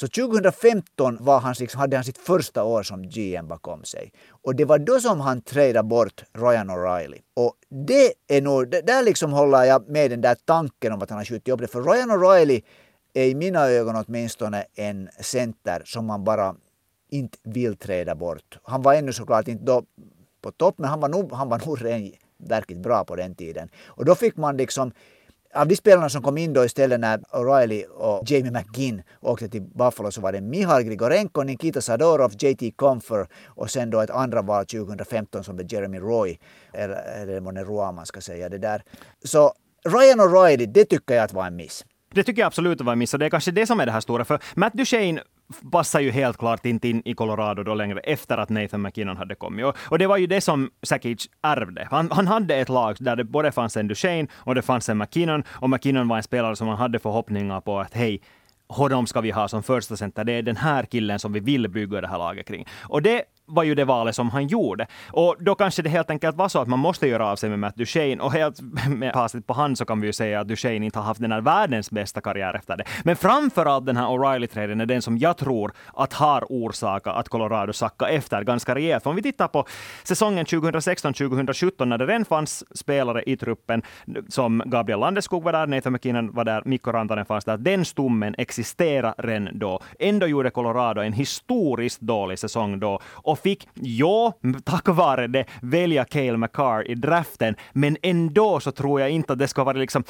Så 0.00 0.08
2015 0.08 1.16
var 1.20 1.40
han, 1.40 1.54
liksom, 1.60 1.80
hade 1.80 1.96
han 1.96 2.04
sitt 2.04 2.18
första 2.18 2.64
år 2.64 2.82
som 2.82 3.02
GM 3.02 3.48
bakom 3.48 3.84
sig. 3.84 4.12
Och 4.30 4.56
det 4.56 4.64
var 4.64 4.78
då 4.78 5.00
som 5.00 5.20
han 5.20 5.40
tradade 5.40 5.88
bort 5.88 6.24
Ryan 6.32 6.70
O'Reilly. 6.70 7.20
Och 7.34 7.54
det 7.68 8.12
är 8.28 8.42
nog, 8.42 8.70
där 8.70 9.02
liksom 9.02 9.32
håller 9.32 9.64
jag 9.64 9.88
med 9.88 10.10
den 10.10 10.20
där 10.20 10.36
tanken 10.44 10.92
om 10.92 11.02
att 11.02 11.10
han 11.10 11.18
har 11.18 11.24
skjutit 11.24 11.48
upp 11.48 11.60
det. 11.60 11.66
För 11.66 11.82
Ryan 11.82 12.10
O'Reilly 12.10 12.62
är 13.14 13.24
i 13.24 13.34
mina 13.34 13.68
ögon 13.68 14.04
åtminstone 14.06 14.64
en 14.74 15.08
center 15.20 15.82
som 15.84 16.06
man 16.06 16.24
bara 16.24 16.54
inte 17.10 17.38
vill 17.42 17.76
träda 17.76 18.14
bort. 18.14 18.58
Han 18.62 18.82
var 18.82 18.94
ännu 18.94 19.12
såklart 19.12 19.48
inte 19.48 19.64
då 19.64 19.82
på 20.42 20.50
topp, 20.50 20.74
men 20.78 20.90
han 20.90 21.00
var 21.00 21.08
nog, 21.08 21.32
han 21.32 21.48
var 21.48 21.66
nog 21.66 21.78
verkligt 22.48 22.78
bra 22.78 23.04
på 23.04 23.16
den 23.16 23.34
tiden. 23.34 23.68
Och 23.86 24.04
då 24.04 24.14
fick 24.14 24.36
man 24.36 24.56
liksom 24.56 24.92
av 25.54 25.68
de 25.68 25.76
spelarna 25.76 26.08
som 26.08 26.22
kom 26.22 26.38
in 26.38 26.52
då 26.52 26.64
istället 26.64 27.00
när 27.00 27.18
O'Reilly 27.18 27.84
och 27.84 28.30
Jamie 28.30 28.50
McGinn 28.50 29.02
åkte 29.20 29.48
till 29.48 29.62
Buffalo 29.62 30.10
så 30.10 30.20
var 30.20 30.32
det 30.32 30.40
Mihal 30.40 30.82
Grigorenko, 30.82 31.42
Nikita 31.42 31.80
Sadorov, 31.80 32.32
JT 32.38 32.76
Comfer 32.76 33.26
och 33.46 33.70
sen 33.70 33.90
då 33.90 34.00
ett 34.00 34.10
andra 34.10 34.42
val 34.42 34.66
2015 34.66 35.44
som 35.44 35.56
blev 35.56 35.72
Jeremy 35.72 35.98
Roy. 35.98 36.38
Eller, 36.72 37.22
eller 37.22 37.40
månne 37.40 37.64
Roy 37.64 37.92
man 37.92 38.06
ska 38.06 38.20
säga 38.20 38.48
det 38.48 38.58
där. 38.58 38.82
Så 39.24 39.52
Ryan 39.84 40.20
O'Reilly, 40.20 40.66
det 40.66 40.84
tycker 40.84 41.14
jag 41.14 41.24
att 41.24 41.32
var 41.32 41.46
en 41.46 41.56
miss. 41.56 41.84
Det 42.14 42.24
tycker 42.24 42.42
jag 42.42 42.46
absolut 42.46 42.80
var 42.80 42.92
en 42.92 42.98
miss 42.98 43.14
och 43.14 43.20
det 43.20 43.26
är 43.26 43.30
kanske 43.30 43.50
det 43.50 43.66
som 43.66 43.80
är 43.80 43.86
det 43.86 43.92
här 43.92 44.00
stora. 44.00 44.24
För 44.24 44.40
Matt 44.54 44.72
Duchene 44.72 45.22
passar 45.72 46.00
ju 46.00 46.10
helt 46.10 46.36
klart 46.36 46.66
inte 46.66 46.88
in 46.88 47.02
i 47.04 47.14
Colorado 47.14 47.62
då 47.62 47.74
längre 47.74 48.00
efter 48.00 48.38
att 48.38 48.48
Nathan 48.48 48.82
McKinnon 48.82 49.16
hade 49.16 49.34
kommit. 49.34 49.64
Och, 49.64 49.76
och 49.88 49.98
det 49.98 50.06
var 50.06 50.16
ju 50.16 50.26
det 50.26 50.40
som 50.40 50.70
Sakic 50.82 51.28
ärvde. 51.42 51.88
Han, 51.90 52.10
han 52.10 52.26
hade 52.26 52.56
ett 52.56 52.68
lag 52.68 52.96
där 53.00 53.16
det 53.16 53.24
både 53.24 53.52
fanns 53.52 53.76
en 53.76 53.88
Duchene 53.88 54.28
och 54.32 54.54
det 54.54 54.62
fanns 54.62 54.88
en 54.88 54.98
McKinnon. 54.98 55.44
Och 55.48 55.70
McKinnon 55.70 56.08
var 56.08 56.16
en 56.16 56.22
spelare 56.22 56.56
som 56.56 56.66
man 56.66 56.76
hade 56.76 56.98
förhoppningar 56.98 57.60
på 57.60 57.80
att 57.80 57.94
hej, 57.94 58.20
honom 58.68 59.06
ska 59.06 59.20
vi 59.20 59.30
ha 59.30 59.48
som 59.48 59.62
första 59.62 59.96
center. 59.96 60.24
Det 60.24 60.32
är 60.32 60.42
den 60.42 60.56
här 60.56 60.84
killen 60.84 61.18
som 61.18 61.32
vi 61.32 61.40
vill 61.40 61.68
bygga 61.68 62.00
det 62.00 62.08
här 62.08 62.18
laget 62.18 62.48
kring. 62.48 62.66
Och 62.82 63.02
det 63.02 63.24
var 63.48 63.62
ju 63.62 63.74
det 63.74 63.84
valet 63.84 64.14
som 64.14 64.30
han 64.30 64.46
gjorde. 64.46 64.86
Och 65.12 65.36
då 65.38 65.54
kanske 65.54 65.82
det 65.82 65.88
helt 65.90 66.10
enkelt 66.10 66.36
var 66.36 66.48
så 66.48 66.58
att 66.58 66.68
man 66.68 66.78
måste 66.78 67.08
göra 67.08 67.26
av 67.26 67.36
sig 67.36 67.50
med 67.50 67.58
Matt 67.58 67.76
Duchene. 67.76 68.22
Och 68.22 68.32
helt 68.32 68.60
med 68.88 69.12
facit 69.12 69.46
på 69.46 69.52
hand 69.52 69.78
så 69.78 69.84
kan 69.84 70.00
vi 70.00 70.06
ju 70.06 70.12
säga 70.12 70.40
att 70.40 70.48
Duchene 70.48 70.86
inte 70.86 70.98
har 70.98 71.06
haft 71.06 71.20
den 71.20 71.32
här 71.32 71.40
världens 71.40 71.90
bästa 71.90 72.20
karriär 72.20 72.54
efter 72.54 72.76
det. 72.76 72.84
Men 73.04 73.16
framförallt 73.16 73.86
den 73.86 73.96
här 73.96 74.06
O'Reilly-traden 74.06 74.82
är 74.82 74.86
den 74.86 75.02
som 75.02 75.18
jag 75.18 75.36
tror 75.36 75.72
att 75.94 76.12
har 76.12 76.44
orsakat 76.48 77.16
att 77.16 77.28
Colorado 77.28 77.72
sackade 77.72 78.12
efter 78.12 78.42
ganska 78.42 78.74
rejält. 78.74 79.02
För 79.02 79.10
om 79.10 79.16
vi 79.16 79.22
tittar 79.22 79.48
på 79.48 79.66
säsongen 80.02 80.44
2016-2017 80.44 81.84
när 81.84 81.98
det 81.98 82.06
redan 82.06 82.24
fanns 82.24 82.78
spelare 82.78 83.22
i 83.26 83.36
truppen 83.36 83.82
som 84.28 84.62
Gabriel 84.66 85.00
Landeskog 85.00 85.42
var 85.42 85.52
där, 85.52 85.66
Nathan 85.66 85.92
McKinnon 85.92 86.32
var 86.32 86.44
där, 86.44 86.62
Mikko 86.64 86.92
Rantanen 86.92 87.24
fanns 87.24 87.44
där. 87.44 87.56
Den 87.56 87.84
stommen 87.84 88.34
existerar 88.38 89.14
redan 89.18 89.58
då. 89.58 89.80
Ändå 89.98 90.26
gjorde 90.26 90.50
Colorado 90.50 91.00
en 91.00 91.12
historiskt 91.12 92.00
dålig 92.00 92.38
säsong 92.38 92.80
då 92.80 93.00
och 93.12 93.37
fick, 93.38 93.68
ja, 93.74 94.32
tack 94.64 94.88
vare 94.88 95.26
det, 95.26 95.44
välja 95.62 96.04
Cale 96.04 96.36
McCarr 96.36 96.90
i 96.90 96.94
draften, 96.94 97.56
men 97.72 97.96
ändå 98.02 98.60
så 98.60 98.72
tror 98.72 99.00
jag 99.00 99.10
inte 99.10 99.32
att 99.32 99.38
det 99.38 99.48
ska 99.48 99.64
vara 99.64 99.76
liksom 99.76 100.04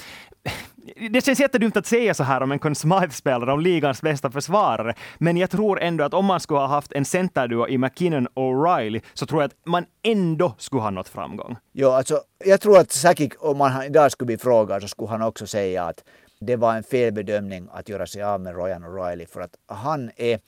det 1.11 1.25
känns 1.25 1.41
jättedumt 1.41 1.77
att 1.77 1.87
säga 1.87 2.15
så 2.15 2.25
här 2.25 2.43
om 2.43 2.53
en 2.53 2.59
Conn 2.59 2.75
Smythe-spelare, 2.75 3.53
om 3.53 3.61
ligans 3.61 4.03
bästa 4.03 4.31
försvarare, 4.31 4.95
men 5.19 5.37
jag 5.37 5.51
tror 5.51 5.81
ändå 5.81 6.05
att 6.05 6.15
om 6.15 6.25
man 6.25 6.41
skulle 6.41 6.61
ha 6.61 6.67
haft 6.67 6.93
en 6.93 7.05
centerduo 7.05 7.69
i 7.69 7.79
McKinnon 7.79 8.27
och 8.27 8.43
O'Reilly 8.43 9.01
så 9.15 9.27
tror 9.27 9.43
jag 9.43 9.49
att 9.49 9.57
man 9.67 9.85
ändå 10.03 10.55
skulle 10.59 10.83
ha 10.83 10.91
nått 10.91 11.09
framgång. 11.09 11.57
Jo, 11.73 11.89
alltså 11.91 12.21
jag 12.45 12.61
tror 12.61 12.79
att 12.79 12.93
Sakic, 12.93 13.33
om 13.39 13.59
man 13.59 13.83
idag 13.83 14.13
skulle 14.13 14.27
bli 14.27 14.39
frågad 14.39 14.83
så 14.83 14.89
skulle 14.89 15.11
han 15.11 15.23
också 15.23 15.47
säga 15.47 15.85
att 15.85 16.05
det 16.41 16.57
var 16.57 16.77
en 16.77 16.83
felbedömning 16.83 17.69
att 17.73 17.89
göra 17.89 18.07
sig 18.07 18.23
av 18.23 18.41
med 18.41 18.57
Ryan 18.57 18.85
O'Reilly 18.85 19.27
för 19.27 19.41
att 19.41 19.55
han 19.67 20.11
är 20.17 20.39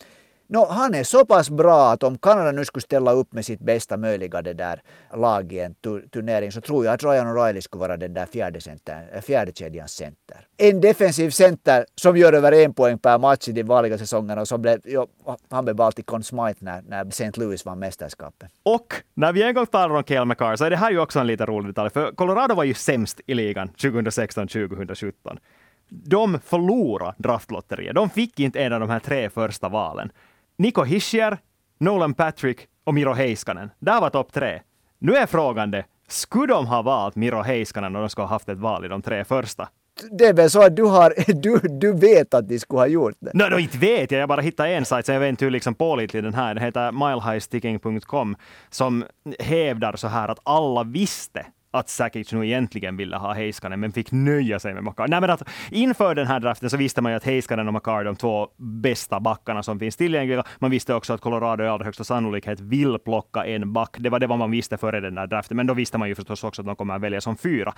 No, 0.53 0.67
han 0.71 0.95
är 0.95 1.05
så 1.05 1.25
pass 1.25 1.51
bra 1.51 1.91
att 1.93 2.03
om 2.03 2.19
Kanada 2.19 2.53
nu 2.53 2.65
skulle 2.65 2.83
ställa 2.83 3.13
upp 3.13 3.33
med 3.33 3.45
sitt 3.45 3.61
bästa 3.61 3.97
möjliga 3.97 4.43
det 4.43 4.55
där 4.55 4.83
lag 5.17 5.53
i 5.53 5.61
en 5.61 5.75
turnering 6.13 6.53
så 6.53 6.61
tror 6.61 6.85
jag 6.85 6.95
att 6.95 7.03
Ryan 7.03 7.27
O'Reilly 7.27 7.61
skulle 7.61 7.81
vara 7.81 7.97
den 7.97 8.15
där 8.15 8.27
fjärde, 8.27 8.61
center, 8.61 9.11
eh, 9.13 9.21
fjärde 9.21 9.53
kedjans 9.53 9.93
center. 9.93 10.47
En 10.57 10.81
defensiv 10.81 11.31
center 11.31 11.87
som 11.95 12.17
gör 12.17 12.33
över 12.33 12.53
en 12.53 12.75
poäng 12.75 12.99
per 12.99 13.19
match 13.19 13.49
i 13.49 13.53
de 13.53 13.63
vanliga 13.63 13.99
säsongerna 13.99 14.41
och 14.41 14.49
som 14.49 14.63
blev, 14.63 14.81
jo, 14.85 15.07
han 15.51 15.65
blev 15.65 15.81
alltid 15.81 16.07
Conn 16.07 16.23
Smythe 16.23 16.59
när, 16.59 16.83
när 16.83 17.07
St. 17.07 17.33
Louis 17.35 17.65
vann 17.65 17.79
mästerskapet. 17.79 18.51
Och 18.63 18.95
när 19.15 19.33
vi 19.33 19.43
en 19.43 19.55
gång 19.55 19.67
talar 19.67 19.95
om 19.95 20.05
Cale 20.05 20.25
McCarr 20.25 20.57
så 20.57 20.65
är 20.65 20.71
det 20.71 20.77
här 20.77 20.91
ju 20.91 20.99
också 20.99 21.19
en 21.19 21.27
lite 21.27 21.47
rolig 21.47 21.71
detalj, 21.71 21.91
för 21.91 22.13
Colorado 22.13 22.55
var 22.55 22.65
ju 22.65 22.75
sämst 22.75 23.21
i 23.27 23.35
ligan 23.35 23.71
2016-2017 23.77 25.39
de 25.91 26.41
förlorade 26.45 27.15
draftlotteriet. 27.19 27.95
De 27.95 28.11
fick 28.11 28.41
inte 28.41 28.63
en 28.63 28.73
av 28.73 28.81
de 28.81 28.91
här 28.91 28.99
tre 28.99 29.31
första 29.31 29.69
valen. 29.69 30.13
Niko 30.61 30.83
Hischier, 30.85 31.39
Nolan 31.79 32.15
Patrick 32.15 32.59
och 32.85 32.95
Miro 32.95 33.13
Heiskanen. 33.13 33.71
Där 33.79 34.01
var 34.01 34.11
topp 34.11 34.33
tre. 34.33 34.63
Nu 34.99 35.17
är 35.17 35.27
frågan 35.27 35.71
det, 35.71 35.85
skulle 36.09 36.53
de 36.53 36.67
ha 36.67 36.83
valt 36.83 37.17
Miro 37.17 37.43
Heiskanen 37.43 37.97
om 37.97 38.03
de 38.03 38.09
skulle 38.11 38.23
ha 38.27 38.35
haft 38.35 38.49
ett 38.49 38.59
val 38.59 38.85
i 38.85 38.89
de 38.89 39.03
tre 39.03 39.25
första? 39.25 39.69
det 40.11 40.25
är 40.25 40.33
väl 40.33 40.51
så 40.51 40.63
att 40.63 40.77
du, 40.77 40.83
har, 40.83 41.15
du, 41.43 41.59
du 41.59 41.93
vet 41.93 42.35
att 42.35 42.49
de 42.49 42.59
skulle 42.59 42.81
ha 42.81 42.87
gjort 42.87 43.15
det? 43.21 43.31
Nej, 43.35 43.51
no, 43.51 43.55
no, 43.55 43.59
inte 43.59 43.79
vet 43.79 44.11
jag. 44.11 44.21
Jag 44.21 44.29
bara 44.29 44.41
hittade 44.41 44.69
en 44.69 44.85
sajt, 44.85 45.07
så 45.07 45.13
jag 45.13 45.21
vet 45.21 45.29
inte 45.29 45.45
hur 45.45 45.53
liksom 45.53 45.75
pålitlig 45.75 46.23
den 46.23 46.35
här 46.35 46.55
Den 46.55 46.65
heter 46.65 46.93
milehighsticking.com, 46.93 48.37
som 48.71 49.05
hävdar 49.39 49.97
så 49.97 50.09
här 50.09 50.29
att 50.29 50.41
alla 50.43 50.85
visste 50.85 51.47
att 51.71 51.89
Sakic 51.89 52.33
nu 52.33 52.47
egentligen 52.47 52.97
ville 52.97 53.17
ha 53.17 53.33
Heiskanen, 53.33 53.81
men 53.81 53.93
fick 53.93 54.13
nöja 54.13 54.59
sig 54.59 54.75
med 54.75 54.85
Makar. 54.85 55.09
Nej, 55.09 55.21
men 55.21 55.31
att 55.31 55.43
inför 55.71 56.15
den 56.15 56.27
här 56.27 56.41
draften 56.41 56.71
så 56.71 56.77
visste 56.77 57.03
man 57.03 57.13
ju 57.13 57.17
att 57.17 57.25
Heiskanen 57.25 57.67
och 57.67 57.73
Makar 57.73 58.01
är 58.01 58.05
de 58.05 58.17
två 58.17 58.49
bästa 58.57 59.21
backarna 59.21 59.63
som 59.63 59.79
finns 59.79 59.97
tillgängliga. 59.97 60.45
Man 60.59 60.71
visste 60.71 60.95
också 60.95 61.13
att 61.13 61.21
Colorado 61.21 61.65
i 61.65 61.69
allra 61.69 61.85
högsta 61.85 62.05
sannolikhet 62.05 62.61
vill 62.61 62.99
plocka 62.99 63.47
en 63.47 63.73
back. 63.73 63.97
Det 63.99 64.11
var 64.11 64.19
det 64.19 64.29
man 64.29 64.51
visste 64.51 64.77
före 64.77 65.01
den 65.01 65.15
där 65.15 65.27
draften, 65.27 65.57
men 65.57 65.67
då 65.67 65.75
visste 65.75 65.99
man 65.99 66.09
ju 66.09 66.15
förstås 66.15 66.45
också 66.45 66.63
att 66.63 66.67
de 66.67 66.77
kommer 66.77 66.95
att 66.95 67.03
välja 67.03 67.21
som 67.21 67.37
fyra. 67.37 67.75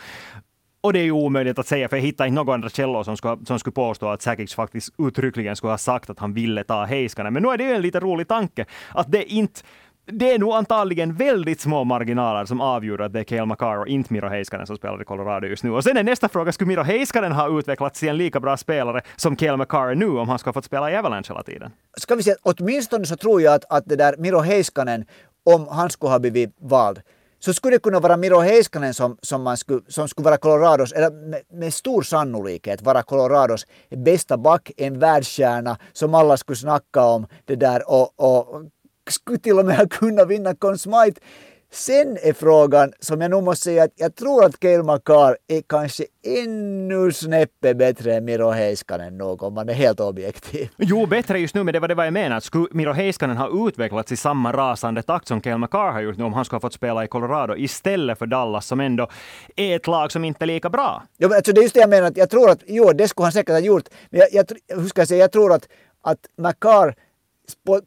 Och 0.81 0.93
det 0.93 0.99
är 0.99 1.05
ju 1.05 1.13
omöjligt 1.13 1.59
att 1.59 1.67
säga, 1.67 1.89
för 1.89 1.97
jag 1.97 2.03
hittar 2.03 2.27
inte 2.27 2.35
några 2.35 2.55
andra 2.55 2.69
källor 2.69 3.03
som 3.03 3.17
skulle, 3.17 3.45
som 3.45 3.59
skulle 3.59 3.75
påstå 3.75 4.09
att 4.09 4.23
Sakic 4.23 4.55
faktiskt 4.55 4.95
uttryckligen 4.99 5.57
skulle 5.57 5.73
ha 5.73 5.79
sagt 5.79 6.11
att 6.11 6.19
han 6.19 6.35
ville 6.35 6.65
ta 6.65 6.85
Heiskanen. 6.85 7.33
Men 7.33 7.43
nu 7.43 7.49
är 7.49 7.59
det 7.59 7.65
ju 7.65 7.73
en 7.73 7.83
lite 7.83 8.01
rolig 8.01 8.29
tanke, 8.29 8.67
att 8.95 9.13
det 9.13 9.33
inte 9.33 9.61
det 10.07 10.35
är 10.35 10.39
nog 10.39 10.53
antagligen 10.53 11.15
väldigt 11.15 11.61
små 11.61 11.85
marginaler 11.85 12.45
som 12.45 12.61
avgör 12.61 12.99
att 12.99 13.13
det 13.13 13.21
är 13.21 13.25
Cale 13.25 13.47
Makar 13.47 13.77
och 13.77 13.89
inte 13.89 14.13
Miro 14.13 14.29
Heiskanen 14.29 14.67
som 14.67 14.77
spelar 14.77 15.03
i 15.03 15.05
Colorado 15.05 15.47
just 15.47 15.65
nu. 15.65 15.71
Och 15.71 15.85
sen 15.85 15.97
är 15.97 16.03
nästa 16.03 16.29
fråga, 16.29 16.53
skulle 16.53 16.69
Miro 16.69 16.83
Heiskanen 16.83 17.33
ha 17.33 17.59
utvecklats 17.59 18.01
till 18.01 18.09
en 18.09 18.17
lika 18.17 18.41
bra 18.41 18.57
spelare 18.57 19.03
som 19.17 19.37
Cale 19.37 19.57
Makar 19.57 19.95
nu 19.95 20.09
om 20.09 20.29
han 20.29 20.39
ska 20.39 20.49
ha 20.49 20.53
fått 20.53 20.65
spela 20.65 20.91
i 20.91 20.97
Avalanche 20.97 21.29
hela 21.29 21.43
tiden? 21.43 21.71
Ska 21.97 22.15
vi 22.15 22.23
säga, 22.23 22.37
åtminstone 22.43 23.07
så 23.07 23.17
tror 23.17 23.43
jag 23.43 23.55
att, 23.55 23.65
att 23.69 23.85
det 23.87 23.97
där 23.97 24.17
Miro 24.19 24.39
Heiskanen, 24.39 25.05
om 25.45 25.69
han 25.69 25.91
skulle 25.91 26.11
ha 26.11 26.19
blivit 26.19 26.57
vald, 26.61 27.01
så 27.39 27.55
skulle 27.55 27.77
det 27.77 27.83
kunna 27.83 28.01
vara 28.01 28.17
Miro 28.17 28.39
Heiskanen 28.39 28.95
som, 28.95 29.17
som, 29.23 29.43
man 29.43 29.57
skulle, 29.57 29.81
som 29.89 30.09
skulle 30.09 30.25
vara 30.25 30.37
Colorados, 30.37 30.93
eller 30.93 31.11
med, 31.11 31.41
med, 31.53 31.75
stor 31.75 32.03
sannolikhet 32.03 32.83
vara 32.83 33.03
Colorados 33.03 33.67
bästa 33.97 34.37
back, 34.37 34.71
en 34.77 34.99
världsstjärna 34.99 35.79
som 35.93 36.15
alla 36.15 36.37
skulle 36.37 36.57
snacka 36.57 37.05
om 37.05 37.27
det 37.45 37.57
där 37.57 37.91
och, 37.91 38.21
och 38.21 38.63
skulle 39.11 39.39
till 39.39 39.59
och 39.59 39.67
med 39.67 39.77
ha 39.77 39.87
kunnat 39.91 40.29
vinna 40.29 40.55
Conn 40.55 40.79
Smythe. 40.79 41.21
Sen 41.75 42.19
är 42.23 42.33
frågan, 42.33 42.93
som 43.01 43.21
jag 43.21 43.31
nog 43.31 43.43
måste 43.43 43.65
säga, 43.65 43.85
att 43.85 43.93
jag 43.97 44.15
tror 44.15 44.45
att 44.45 44.61
Cale 44.61 44.83
Makar 44.83 45.37
är 45.49 45.63
kanske 45.69 46.05
ännu 46.27 47.13
snäppet 47.13 47.77
bättre 47.77 48.15
än 48.15 48.25
Miro 48.25 48.51
Heiskanen 48.51 49.19
nog, 49.19 49.43
om 49.43 49.55
man 49.55 49.69
är 49.69 49.73
helt 49.73 50.01
objektiv. 50.01 50.69
Jo, 50.77 51.07
bättre 51.07 51.39
just 51.39 51.55
nu, 51.55 51.65
men 51.65 51.73
det 51.73 51.81
var 51.81 51.89
det 51.89 51.95
vad 51.95 52.07
jag 52.07 52.13
menar. 52.13 52.41
Skulle 52.41 52.67
Miro 52.73 52.93
Heiskanen 52.93 53.37
ha 53.37 53.69
utvecklats 53.69 54.13
i 54.13 54.17
samma 54.17 54.53
rasande 54.53 55.03
takt 55.03 55.29
som 55.29 55.41
Cale 55.41 55.57
Makar 55.59 55.93
har 55.93 56.01
gjort 56.01 56.17
nu, 56.19 56.25
om 56.25 56.33
han 56.33 56.45
skulle 56.45 56.57
ha 56.57 56.61
fått 56.61 56.73
spela 56.73 57.05
i 57.05 57.09
Colorado, 57.09 57.57
istället 57.57 58.19
för 58.19 58.27
Dallas, 58.27 58.67
som 58.67 58.81
ändå 58.81 59.09
är 59.57 59.77
ett 59.77 59.87
lag 59.87 60.13
som 60.13 60.25
inte 60.25 60.45
är 60.45 60.47
lika 60.47 60.71
bra? 60.71 61.03
Jo, 61.19 61.29
men 61.29 61.37
alltså 61.37 61.53
det 61.53 61.61
är 61.61 61.63
just 61.63 61.75
det 61.75 61.81
jag 61.81 61.91
menar, 61.91 62.07
att 62.09 62.17
jag 62.17 62.31
tror 62.31 62.51
att, 62.51 62.61
jo, 62.67 62.93
det 62.93 63.09
skulle 63.09 63.25
han 63.25 63.33
säkert 63.33 63.53
ha 63.53 63.61
gjort, 63.61 63.89
men 64.11 64.21
jag, 64.21 64.29
jag, 64.33 64.79
hur 64.81 64.89
ska 64.89 65.01
jag 65.01 65.09
säga, 65.09 65.21
jag 65.21 65.33
tror 65.33 65.53
att, 65.53 65.69
att 66.03 66.19
Makar 66.39 66.95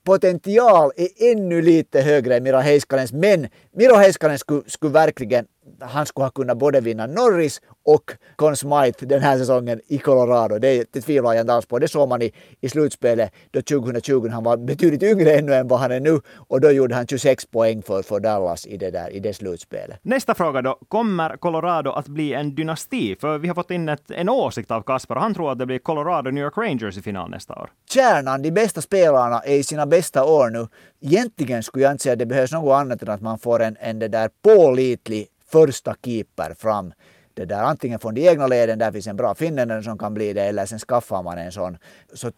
potential 0.06 0.91
är 0.96 1.32
ännu 1.32 1.62
lite 1.62 2.02
högre 2.02 2.36
än 2.36 2.44
Miro 2.44 2.58
Heiskanens, 2.58 3.13
men 3.13 3.48
Miro 3.76 3.96
Heiskanen 3.96 4.39
skulle, 4.39 4.62
skulle 4.70 4.94
verkligen 4.94 5.46
han 5.80 6.06
skulle 6.06 6.25
ha 6.25 6.32
kunnat 6.32 6.58
både 6.58 6.82
vinna 6.82 7.08
Norris 7.08 7.62
och 7.86 8.12
Conn 8.36 8.56
Smythe 8.56 9.06
den 9.06 9.21
här 9.21 9.38
säsongen 9.38 9.82
i 9.88 9.97
Colorado. 9.97 10.60
Det, 10.60 10.93
det 10.93 11.01
tvivlar 11.01 11.34
jag 11.34 11.41
inte 11.41 11.54
alls 11.54 11.65
på. 11.65 11.80
Det 11.80 11.88
såg 11.88 12.10
man 12.10 12.21
i, 12.21 12.32
i 12.62 12.69
slutspelet 12.69 13.34
då 13.51 13.62
2020. 13.62 14.30
Han 14.32 14.43
var 14.43 14.58
betydligt 14.58 15.04
yngre 15.04 15.36
ännu 15.36 15.54
än 15.54 15.67
vad 15.67 15.80
han 15.80 15.91
är 15.91 15.99
nu 15.99 16.19
och 16.47 16.62
då 16.62 16.71
gjorde 16.71 16.95
han 16.95 17.08
26 17.08 17.45
poäng 17.45 17.82
för, 17.82 18.01
för 18.01 18.19
Dallas 18.19 18.67
i 18.67 18.78
det, 18.78 18.91
där, 18.91 19.10
i 19.10 19.19
det 19.19 19.34
slutspelet. 19.34 19.99
Nästa 20.01 20.36
fråga 20.36 20.62
då. 20.62 20.80
Kommer 20.88 21.38
Colorado 21.38 21.91
att 21.91 22.08
bli 22.08 22.34
en 22.34 22.56
dynasti? 22.56 23.15
För 23.19 23.38
vi 23.38 23.47
har 23.47 23.56
fått 23.56 23.71
in 23.71 23.89
ett, 23.89 24.12
en 24.12 24.30
åsikt 24.30 24.71
av 24.71 24.82
Kasper 24.82 25.15
och 25.15 25.21
han 25.21 25.34
tror 25.34 25.51
att 25.51 25.60
det 25.60 25.65
blir 25.65 25.80
Colorado 25.80 26.32
New 26.32 26.43
York 26.43 26.58
Rangers 26.58 26.97
i 26.97 27.01
final 27.01 27.30
nästa 27.30 27.54
år. 27.54 27.69
Kärnan, 27.89 28.41
de 28.41 28.51
bästa 28.51 28.82
spelarna, 28.82 29.39
är 29.39 29.56
i 29.56 29.63
sina 29.63 29.86
bästa 29.86 30.25
år 30.25 30.49
nu. 30.49 30.67
Egentligen 31.01 31.63
skulle 31.63 31.84
jag 31.84 31.91
inte 31.91 32.04
säga 32.04 32.13
att 32.13 32.19
det 32.19 32.25
behövs 32.25 32.51
något 32.51 32.73
annat 32.73 33.01
än 33.01 33.10
att 33.10 33.21
man 33.21 33.39
får 33.39 33.62
en, 33.62 33.78
en 33.80 33.99
det 33.99 34.08
där 34.08 34.30
pålitlig 34.43 35.28
första 35.56 35.96
keeper 36.06 36.54
fram. 36.54 36.94
Det 37.34 37.46
där, 37.46 37.63
antingen 37.63 38.00
från 38.00 38.13
de 38.13 38.28
egna 38.30 38.48
leden, 38.48 38.80
där 38.80 38.91
finns 38.91 39.08
en 39.08 39.15
bra 39.15 39.36
finländare 39.36 39.84
som 39.84 39.98
kan 39.98 40.13
bli 40.13 40.34
det, 40.34 40.41
eller 40.41 40.65
sen 40.65 40.80
skaffar 40.80 41.24
man 41.24 41.38
en 41.38 41.52
sån. 41.52 41.78
Så 42.13 42.32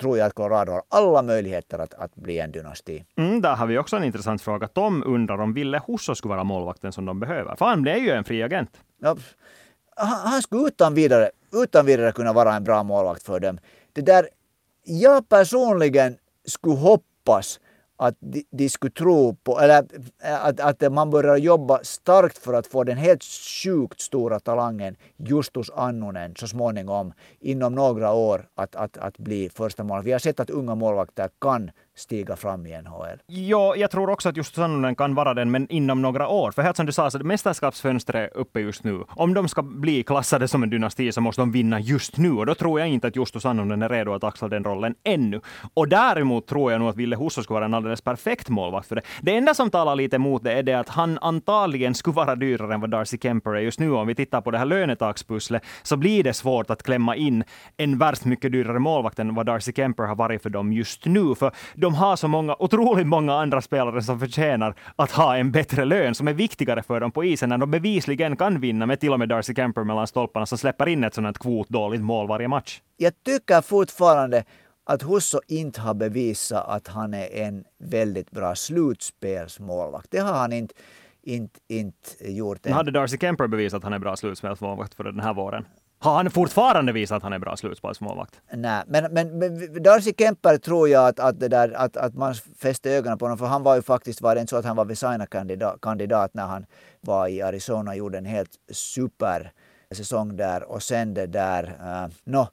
tror 0.00 0.18
jag 0.18 0.26
att 0.26 0.34
Colorado 0.34 0.72
har 0.72 0.82
alla 0.88 1.22
möjligheter 1.22 1.78
att, 1.78 1.94
att 1.94 2.14
bli 2.14 2.38
en 2.38 2.52
dynasti. 2.52 3.04
Mm, 3.18 3.40
där 3.40 3.56
har 3.56 3.66
vi 3.66 3.78
också 3.78 3.96
en 3.96 4.04
intressant 4.04 4.42
fråga. 4.42 4.68
Tom 4.68 5.02
undrar 5.06 5.40
om 5.40 5.54
Ville 5.54 5.82
Husso 5.86 6.14
skulle 6.14 6.34
vara 6.34 6.44
målvakten 6.44 6.92
som 6.92 7.04
de 7.04 7.20
behöver. 7.20 7.56
För 7.56 7.64
han 7.64 7.82
blev 7.82 7.96
ju 7.96 8.10
en 8.10 8.24
fri 8.24 8.42
agent. 8.42 8.70
Ja, 9.00 9.16
han 9.96 10.42
skulle 10.42 10.66
utan 10.66 10.94
vidare, 10.94 11.30
utan 11.52 11.86
vidare 11.86 12.12
kunna 12.12 12.32
vara 12.32 12.54
en 12.54 12.64
bra 12.64 12.82
målvakt 12.82 13.22
för 13.22 13.40
dem. 13.40 13.58
Det 13.92 14.02
där, 14.02 14.28
jag 14.84 15.28
personligen 15.28 16.16
skulle 16.44 16.76
hoppas 16.76 17.60
att 18.00 18.16
de, 18.20 18.44
de 18.50 18.68
skulle 18.68 18.92
tro 18.92 19.34
på, 19.34 19.60
eller 19.60 19.84
eh, 20.24 20.44
att, 20.44 20.60
att 20.60 20.92
man 20.92 21.10
börjar 21.10 21.36
jobba 21.36 21.80
starkt 21.82 22.38
för 22.38 22.52
att 22.52 22.66
få 22.66 22.84
den 22.84 22.96
helt 22.96 23.24
sjukt 23.64 24.00
stora 24.00 24.40
talangen 24.40 24.96
Justus 25.16 25.70
Annonen 25.70 26.34
så 26.36 26.46
småningom 26.46 27.12
inom 27.40 27.74
några 27.74 28.12
år 28.12 28.48
att, 28.54 28.76
att, 28.76 28.98
att 28.98 29.18
bli 29.18 29.50
första 29.50 29.84
mål. 29.84 30.02
Vi 30.02 30.12
har 30.12 30.18
sett 30.18 30.40
att 30.40 30.50
unga 30.50 30.74
målvakter 30.74 31.28
kan 31.40 31.70
stiga 32.00 32.36
fram 32.36 32.66
i 32.66 32.82
NHL. 32.82 33.18
Ja, 33.26 33.76
jag 33.76 33.90
tror 33.90 34.10
också 34.10 34.28
att 34.28 34.36
just 34.36 34.54
Sannonen 34.54 34.94
kan 34.94 35.14
vara 35.14 35.34
den, 35.34 35.50
men 35.50 35.68
inom 35.68 36.02
några 36.02 36.28
år. 36.28 36.50
För 36.50 36.62
helt 36.62 36.76
som 36.76 36.86
du 36.86 36.92
sa, 36.92 37.10
så 37.10 37.18
mästerskapsfönstret 37.18 38.32
är 38.32 38.38
uppe 38.38 38.60
just 38.60 38.84
nu. 38.84 39.04
Om 39.08 39.34
de 39.34 39.48
ska 39.48 39.62
bli 39.62 40.02
klassade 40.02 40.48
som 40.48 40.62
en 40.62 40.70
dynasti 40.70 41.12
så 41.12 41.20
måste 41.20 41.42
de 41.42 41.52
vinna 41.52 41.80
just 41.80 42.16
nu. 42.16 42.32
Och 42.32 42.46
då 42.46 42.54
tror 42.54 42.80
jag 42.80 42.88
inte 42.88 43.06
att 43.06 43.16
Justo 43.16 43.40
Sannonen 43.40 43.82
är 43.82 43.88
redo 43.88 44.12
att 44.12 44.24
axla 44.24 44.48
den 44.48 44.64
rollen 44.64 44.94
ännu. 45.04 45.40
Och 45.74 45.88
däremot 45.88 46.46
tror 46.46 46.72
jag 46.72 46.80
nog 46.80 46.88
att 46.88 46.96
Ville 46.96 47.16
Husso 47.16 47.42
skulle 47.42 47.54
vara 47.54 47.64
en 47.64 47.74
alldeles 47.74 48.00
perfekt 48.00 48.48
målvakt 48.48 48.88
för 48.88 48.96
det. 48.96 49.02
Det 49.20 49.36
enda 49.36 49.54
som 49.54 49.70
talar 49.70 49.96
lite 49.96 50.16
emot 50.16 50.44
det 50.44 50.52
är 50.52 50.62
det 50.62 50.74
att 50.74 50.88
han 50.88 51.18
antagligen 51.18 51.94
skulle 51.94 52.14
vara 52.14 52.36
dyrare 52.36 52.74
än 52.74 52.80
vad 52.80 52.90
Darcy 52.90 53.18
Kemper 53.22 53.50
är 53.50 53.60
just 53.60 53.80
nu. 53.80 53.92
Om 53.92 54.06
vi 54.06 54.14
tittar 54.14 54.40
på 54.40 54.50
det 54.50 54.58
här 54.58 54.66
lönetakspusslet 54.66 55.62
så 55.82 55.96
blir 55.96 56.24
det 56.24 56.32
svårt 56.32 56.70
att 56.70 56.82
klämma 56.82 57.16
in 57.16 57.44
en 57.76 57.98
värst 57.98 58.24
mycket 58.24 58.52
dyrare 58.52 58.78
målvakt 58.78 59.18
än 59.18 59.34
vad 59.34 59.46
Darcy 59.46 59.72
Kemper 59.72 60.04
har 60.04 60.16
varit 60.16 60.42
för 60.42 60.50
dem 60.50 60.72
just 60.72 61.04
nu. 61.04 61.34
För 61.34 61.52
de 61.74 61.89
de 61.90 61.94
har 61.94 62.16
så 62.16 62.28
många, 62.28 62.56
otroligt 62.58 63.06
många 63.06 63.34
andra 63.34 63.60
spelare 63.60 64.02
som 64.02 64.20
förtjänar 64.20 64.74
att 64.96 65.10
ha 65.10 65.36
en 65.36 65.50
bättre 65.50 65.84
lön, 65.84 66.14
som 66.14 66.28
är 66.28 66.32
viktigare 66.32 66.82
för 66.82 67.00
dem 67.00 67.12
på 67.12 67.24
isen, 67.24 67.48
när 67.48 67.58
de 67.58 67.70
bevisligen 67.70 68.36
kan 68.36 68.60
vinna 68.60 68.86
med 68.86 69.00
till 69.00 69.12
och 69.12 69.18
med 69.18 69.28
Darcy 69.28 69.54
Kemper 69.54 69.84
mellan 69.84 70.06
stolparna, 70.06 70.46
som 70.46 70.58
släpper 70.58 70.88
in 70.88 71.04
ett 71.04 71.14
sådant 71.14 71.38
kvotdåligt 71.38 72.02
mål 72.02 72.28
varje 72.28 72.48
match. 72.48 72.80
Jag 72.96 73.12
tycker 73.24 73.60
fortfarande 73.60 74.44
att 74.84 75.02
Husso 75.02 75.40
inte 75.48 75.80
har 75.80 75.94
bevisat 75.94 76.68
att 76.68 76.88
han 76.88 77.14
är 77.14 77.34
en 77.34 77.64
väldigt 77.78 78.30
bra 78.30 78.54
slutspelsmålvakt. 78.54 80.10
Det 80.10 80.18
har 80.18 80.34
han 80.34 80.52
inte, 80.52 80.74
inte, 81.22 81.60
inte 81.68 82.32
gjort. 82.32 82.66
Än. 82.66 82.72
Hade 82.72 82.90
Darcy 82.90 83.18
Kemper 83.18 83.46
bevisat 83.46 83.78
att 83.78 83.84
han 83.84 83.92
är 83.92 83.98
bra 83.98 84.16
slutspelsmålvakt 84.16 84.94
för 84.94 85.04
den 85.04 85.20
här 85.20 85.34
våren? 85.34 85.64
Har 86.02 86.14
han 86.14 86.30
fortfarande 86.30 86.92
visat 86.92 87.16
att 87.16 87.22
han 87.22 87.32
är 87.32 87.38
bra 87.38 87.56
slutspelsmålvakt? 87.56 88.40
Nej, 88.52 88.82
men, 88.86 89.12
men, 89.12 89.38
men 89.38 89.82
Darcy 89.82 90.12
Kemper 90.18 90.56
tror 90.56 90.88
jag 90.88 91.08
att, 91.08 91.20
att, 91.20 91.40
det 91.40 91.48
där, 91.48 91.72
att, 91.76 91.96
att 91.96 92.14
man 92.14 92.34
fäste 92.34 92.90
ögonen 92.90 93.18
på 93.18 93.24
honom, 93.24 93.38
för 93.38 93.46
han 93.46 93.62
var 93.62 93.76
ju 93.76 93.82
faktiskt, 93.82 94.20
var 94.20 94.34
det 94.34 94.40
inte 94.40 94.50
så 94.50 94.56
att 94.56 94.64
han 94.64 94.76
var 94.76 94.84
Vesina-kandidat 94.84 95.80
kandidat 95.82 96.34
när 96.34 96.46
han 96.46 96.66
var 97.00 97.28
i 97.28 97.42
Arizona 97.42 97.90
och 97.90 97.96
gjorde 97.96 98.18
en 98.18 98.24
helt 98.24 98.50
super 98.72 99.52
säsong 99.94 100.36
där 100.36 100.62
och 100.62 100.82
sen 100.82 101.14
det 101.14 101.26
där, 101.26 101.78
eh, 101.80 102.04
uh, 102.04 102.10
no, 102.24 102.48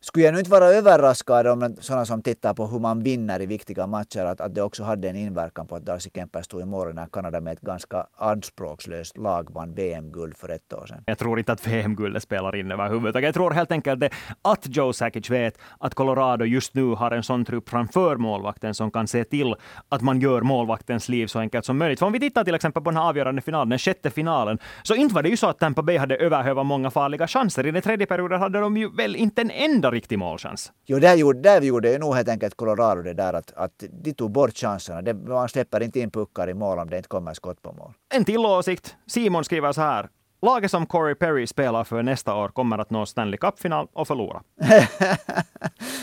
skulle 0.00 0.24
jag 0.24 0.32
nu 0.32 0.38
inte 0.38 0.50
vara 0.50 0.64
överraskad 0.64 1.46
om 1.46 1.76
sådana 1.80 2.04
som 2.04 2.22
tittar 2.22 2.54
på 2.54 2.66
hur 2.66 2.78
man 2.78 3.02
vinner 3.02 3.42
i 3.42 3.46
viktiga 3.46 3.86
matcher 3.86 4.24
att, 4.24 4.40
att 4.40 4.54
det 4.54 4.62
också 4.62 4.84
hade 4.84 5.08
en 5.08 5.16
inverkan 5.16 5.66
på 5.66 5.74
att 5.76 5.86
Darcy 5.86 6.10
Kemper 6.14 6.42
stod 6.42 6.60
i 6.62 6.64
mål 6.64 6.94
när 6.94 7.06
Kanada 7.06 7.40
med 7.40 7.52
ett 7.52 7.60
ganska 7.60 8.06
anspråkslöst 8.16 9.18
lag 9.18 9.54
vann 9.54 9.74
VM-guld 9.74 10.36
för 10.36 10.48
ett 10.48 10.72
år 10.72 10.86
sedan. 10.86 11.02
Jag 11.06 11.18
tror 11.18 11.38
inte 11.38 11.52
att 11.52 11.66
VM-guldet 11.66 12.22
spelar 12.22 12.56
in 12.56 12.72
överhuvudtaget. 12.72 13.26
Jag 13.26 13.34
tror 13.34 13.50
helt 13.50 13.72
enkelt 13.72 14.00
det, 14.00 14.10
att 14.42 14.76
Joe 14.76 14.92
Sakic 14.92 15.30
vet 15.30 15.58
att 15.78 15.94
Colorado 15.94 16.44
just 16.44 16.74
nu 16.74 16.94
har 16.94 17.10
en 17.10 17.22
sån 17.22 17.44
trupp 17.44 17.68
framför 17.68 18.16
målvakten 18.16 18.74
som 18.74 18.90
kan 18.90 19.06
se 19.06 19.24
till 19.24 19.54
att 19.88 20.02
man 20.02 20.20
gör 20.20 20.40
målvaktens 20.40 21.08
liv 21.08 21.26
så 21.26 21.38
enkelt 21.38 21.64
som 21.64 21.78
möjligt. 21.78 21.98
För 21.98 22.06
om 22.06 22.12
vi 22.12 22.20
tittar 22.20 22.44
till 22.44 22.54
exempel 22.54 22.82
på 22.82 22.90
den 22.90 22.96
här 22.96 23.08
avgörande 23.08 23.42
finalen, 23.42 23.68
den 23.68 23.78
sjätte 23.78 24.10
finalen, 24.10 24.58
så 24.82 24.94
inte 24.94 25.14
var 25.14 25.22
det 25.22 25.28
ju 25.28 25.36
så 25.36 25.46
att 25.46 25.58
Tampa 25.58 25.82
Bay 25.82 25.96
hade 25.98 26.16
överhövat 26.16 26.66
många 26.66 26.90
farliga 26.90 27.26
chanser. 27.26 27.66
I 27.66 27.70
den 27.70 27.82
tredje 27.82 28.06
perioden 28.06 28.40
hade 28.40 28.60
de 28.60 28.76
ju 28.76 28.90
väl 28.90 29.16
inte 29.16 29.42
en 29.42 29.50
enda 29.50 29.87
enda 29.88 29.96
riktig 29.96 30.18
målchans. 30.18 30.72
Jo, 30.86 30.98
där 30.98 31.16
gjorde, 31.16 31.40
där 31.40 31.62
gjorde 31.62 31.92
ju 31.92 31.98
nog 31.98 32.14
helt 32.14 32.28
enkelt 32.28 32.54
Colorado 32.56 33.02
det 33.02 33.14
där 33.14 33.32
att, 33.32 33.52
att 33.56 33.84
de 34.04 34.12
tog 34.12 34.30
bort 34.30 34.56
chanserna. 34.56 35.02
Det, 35.02 35.14
man 35.14 35.48
släpper 35.48 35.82
inte 35.82 36.00
in 36.00 36.10
puckar 36.10 36.48
i 36.48 36.54
mål 36.54 36.78
om 36.78 36.90
det 36.90 36.96
inte 36.96 37.08
kommer 37.08 37.34
skott 37.34 37.62
på 37.62 37.72
mål. 37.72 37.92
En 38.14 38.24
till 38.24 38.38
åsikt. 38.38 38.96
Simon 39.06 39.44
skriver 39.44 39.72
så 39.72 39.80
här. 39.80 40.08
Laget 40.42 40.70
som 40.70 40.86
Corey 40.86 41.14
Perry 41.14 41.46
spelar 41.46 41.84
för 41.84 42.02
nästa 42.02 42.34
år 42.34 42.48
kommer 42.48 42.78
att 42.78 42.90
nå 42.90 43.06
Stanley 43.06 43.38
Cup-final 43.38 43.88
och 43.92 44.08
förlora. 44.08 44.42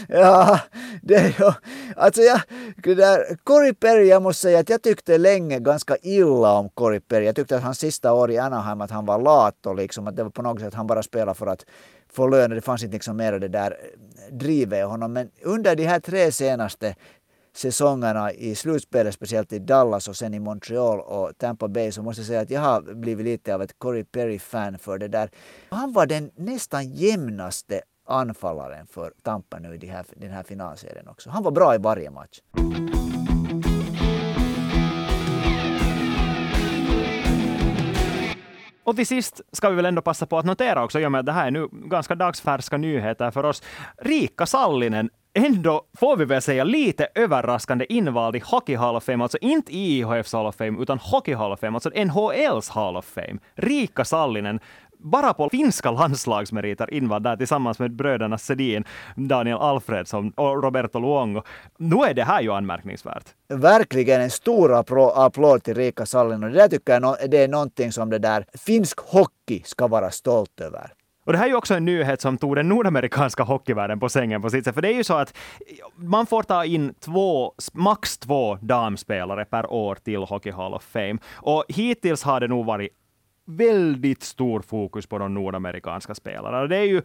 ja, 0.07 0.59
det 1.01 1.15
är 1.15 1.27
ju... 1.27 1.51
Alltså 1.95 2.21
jag, 2.21 2.41
det 2.83 2.95
där, 2.95 3.37
Corey 3.43 3.73
Perry, 3.73 4.07
jag 4.07 4.21
måste 4.21 4.41
säga 4.41 4.59
att 4.59 4.69
jag 4.69 4.81
tyckte 4.81 5.17
länge 5.17 5.59
ganska 5.59 5.97
illa 6.01 6.53
om 6.53 6.69
Corey 6.69 6.99
Perry. 6.99 7.25
Jag 7.25 7.35
tyckte 7.35 7.57
att 7.57 7.63
hans 7.63 7.79
sista 7.79 8.13
år 8.13 8.31
i 8.31 8.37
Anaheim 8.37 8.81
att 8.81 8.91
han 8.91 9.05
var 9.05 9.21
lat 9.21 9.65
och 9.65 9.75
liksom 9.75 10.07
att 10.07 10.15
det 10.15 10.23
var 10.23 10.29
på 10.29 10.41
något 10.41 10.59
sätt 10.59 10.67
att 10.67 10.73
han 10.73 10.87
bara 10.87 11.03
spelade 11.03 11.33
för 11.33 11.47
att 11.47 11.65
få 12.13 12.27
lön. 12.27 12.49
Det 12.49 12.61
fanns 12.61 12.83
inte 12.83 12.93
liksom 12.93 13.17
mer 13.17 13.39
det 13.39 13.47
där 13.47 13.77
drivet 14.31 14.79
i 14.79 14.81
honom. 14.81 15.13
Men 15.13 15.29
under 15.41 15.75
de 15.75 15.85
här 15.85 15.99
tre 15.99 16.31
senaste 16.31 16.95
säsongerna 17.55 18.31
i 18.31 18.55
slutspelet, 18.55 19.13
speciellt 19.13 19.53
i 19.53 19.59
Dallas 19.59 20.07
och 20.07 20.15
sen 20.15 20.33
i 20.33 20.39
Montreal 20.39 20.99
och 20.99 21.37
Tampa 21.37 21.67
Bay, 21.67 21.91
så 21.91 22.03
måste 22.03 22.21
jag 22.21 22.27
säga 22.27 22.41
att 22.41 22.49
jag 22.49 22.61
har 22.61 22.81
blivit 22.93 23.25
lite 23.25 23.55
av 23.55 23.61
ett 23.61 23.79
Corey 23.79 24.03
Perry-fan 24.03 24.77
för 24.77 24.97
det 24.97 25.07
där. 25.07 25.29
Han 25.69 25.93
var 25.93 26.05
den 26.05 26.31
nästan 26.35 26.91
jämnaste 26.91 27.81
anfallaren 28.07 28.87
för 28.87 29.13
Tampa 29.23 29.59
nu 29.59 29.75
i 29.75 29.77
den 29.77 29.89
här, 29.89 30.05
den 30.15 30.31
här 30.31 30.43
finalserien 30.43 31.07
också. 31.07 31.29
Han 31.29 31.43
var 31.43 31.51
bra 31.51 31.75
i 31.75 31.77
varje 31.77 32.09
match. 32.09 32.39
Och 38.83 38.95
till 38.95 39.07
sist 39.07 39.41
ska 39.51 39.69
vi 39.69 39.75
väl 39.75 39.85
ändå 39.85 40.01
passa 40.01 40.25
på 40.25 40.37
att 40.37 40.45
notera 40.45 40.83
också, 40.83 40.99
i 40.99 41.05
och 41.05 41.11
med 41.11 41.19
att 41.19 41.25
det 41.25 41.31
här 41.31 41.47
är 41.47 41.51
nu 41.51 41.67
ganska 41.71 42.15
dagsfärska 42.15 42.77
nyheter 42.77 43.31
för 43.31 43.43
oss. 43.43 43.63
Riikka 43.97 44.45
Sallinen 44.45 45.09
ändå, 45.35 45.81
får 45.97 46.17
vi 46.17 46.25
väl 46.25 46.41
säga, 46.41 46.63
lite 46.63 47.07
överraskande 47.15 47.93
invald 47.93 48.35
i 48.35 48.41
Hockey 48.45 48.75
Hall 48.75 48.95
of 48.95 49.03
Fame, 49.03 49.23
alltså 49.23 49.37
inte 49.41 49.75
IHFs 49.75 50.33
Hall 50.33 50.45
of 50.45 50.55
Fame, 50.55 50.81
utan 50.81 50.99
Hockey 50.99 51.33
Hall 51.33 51.51
of 51.51 51.59
Fame, 51.59 51.75
alltså 51.75 51.89
NHLs 51.89 52.69
Hall 52.69 52.97
of 52.97 53.05
Fame. 53.05 53.37
Riikka 53.55 54.05
Sallinen, 54.05 54.59
bara 54.97 55.33
på 55.33 55.49
finska 55.49 55.91
landslagsmeriter 55.91 56.93
invald 56.93 57.23
där 57.23 57.35
tillsammans 57.35 57.79
med 57.79 57.95
bröderna 57.95 58.37
Sedin, 58.37 58.83
Daniel 59.15 59.57
Alfredsson 59.57 60.31
och 60.31 60.63
Roberto 60.63 60.99
Luongo. 60.99 61.41
Nu 61.77 61.95
är 61.95 62.13
det 62.13 62.23
här 62.23 62.41
ju 62.41 62.51
anmärkningsvärt. 62.51 63.25
Verkligen 63.47 64.21
en 64.21 64.31
stor 64.31 64.73
applåd 65.25 65.63
till 65.63 65.75
Riikka 65.75 66.05
Sallinen 66.05 66.43
och 66.43 66.49
det 66.49 66.57
där 66.57 66.67
tycker 66.67 66.93
jag 67.01 67.17
det 67.29 67.43
är 67.43 67.47
någonting 67.47 67.91
som 67.91 68.09
det 68.09 68.19
där 68.19 68.45
finsk 68.53 68.99
hockey 68.99 69.61
ska 69.65 69.87
vara 69.87 70.11
stolt 70.11 70.61
över. 70.61 70.91
Och 71.25 71.31
det 71.33 71.37
här 71.37 71.45
är 71.45 71.49
ju 71.49 71.55
också 71.55 71.73
en 71.73 71.85
nyhet 71.85 72.21
som 72.21 72.37
tog 72.37 72.55
den 72.55 72.69
nordamerikanska 72.69 73.43
hockeyvärlden 73.43 73.99
på 73.99 74.09
sängen 74.09 74.41
på 74.41 74.49
sitt 74.49 74.65
sätt. 74.65 74.75
För 74.75 74.81
det 74.81 74.87
är 74.87 74.93
ju 74.93 75.03
så 75.03 75.13
att 75.13 75.37
man 75.95 76.25
får 76.25 76.43
ta 76.43 76.65
in 76.65 76.93
två, 76.99 77.53
max 77.73 78.17
två 78.17 78.57
damspelare 78.61 79.45
per 79.45 79.71
år 79.71 79.95
till 79.95 80.19
Hockey 80.19 80.51
Hall 80.51 80.73
of 80.73 80.83
Fame. 80.83 81.17
Och 81.33 81.65
hittills 81.67 82.23
har 82.23 82.39
det 82.39 82.47
nog 82.47 82.65
varit 82.65 82.91
väldigt 83.45 84.23
stor 84.23 84.61
fokus 84.61 85.07
på 85.07 85.17
de 85.17 85.33
nordamerikanska 85.33 86.15
spelarna. 86.15 86.67
Det 86.67 86.77
är 86.77 86.83
ju 86.83 87.01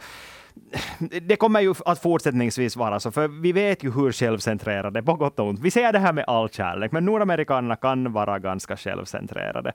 det 1.23 1.37
kommer 1.37 1.61
ju 1.61 1.75
att 1.85 2.03
fortsättningsvis 2.03 2.77
vara 2.77 3.01
så, 3.01 3.11
för 3.11 3.29
vi 3.29 3.53
vet 3.53 3.85
ju 3.85 3.93
hur 3.93 4.13
självcentrerade, 4.13 5.03
på 5.03 5.15
gott 5.15 5.39
och 5.39 5.49
ont. 5.49 5.61
Vi 5.61 5.71
ser 5.71 5.93
det 5.93 5.99
här 5.99 6.13
med 6.13 6.25
all 6.27 6.49
kärlek, 6.49 6.93
men 6.93 7.05
nordamerikanerna 7.05 7.77
kan 7.77 8.13
vara 8.13 8.39
ganska 8.39 8.77
självcentrerade. 8.77 9.73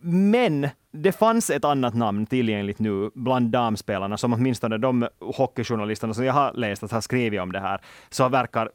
Men 0.00 0.68
det 0.92 1.12
fanns 1.12 1.50
ett 1.50 1.64
annat 1.64 1.94
namn 1.94 2.26
tillgängligt 2.26 2.78
nu 2.78 3.10
bland 3.14 3.50
damspelarna, 3.50 4.16
som 4.16 4.32
åtminstone 4.32 4.78
de 4.78 5.08
hockeyjournalisterna 5.20 6.14
som 6.14 6.24
jag 6.24 6.32
har 6.32 6.52
läst 6.52 6.82
att 6.82 6.92
har 6.92 7.00
skrivit 7.00 7.40
om 7.40 7.52
det 7.52 7.60
här, 7.60 7.80
så 8.10 8.28
verkar 8.28 8.70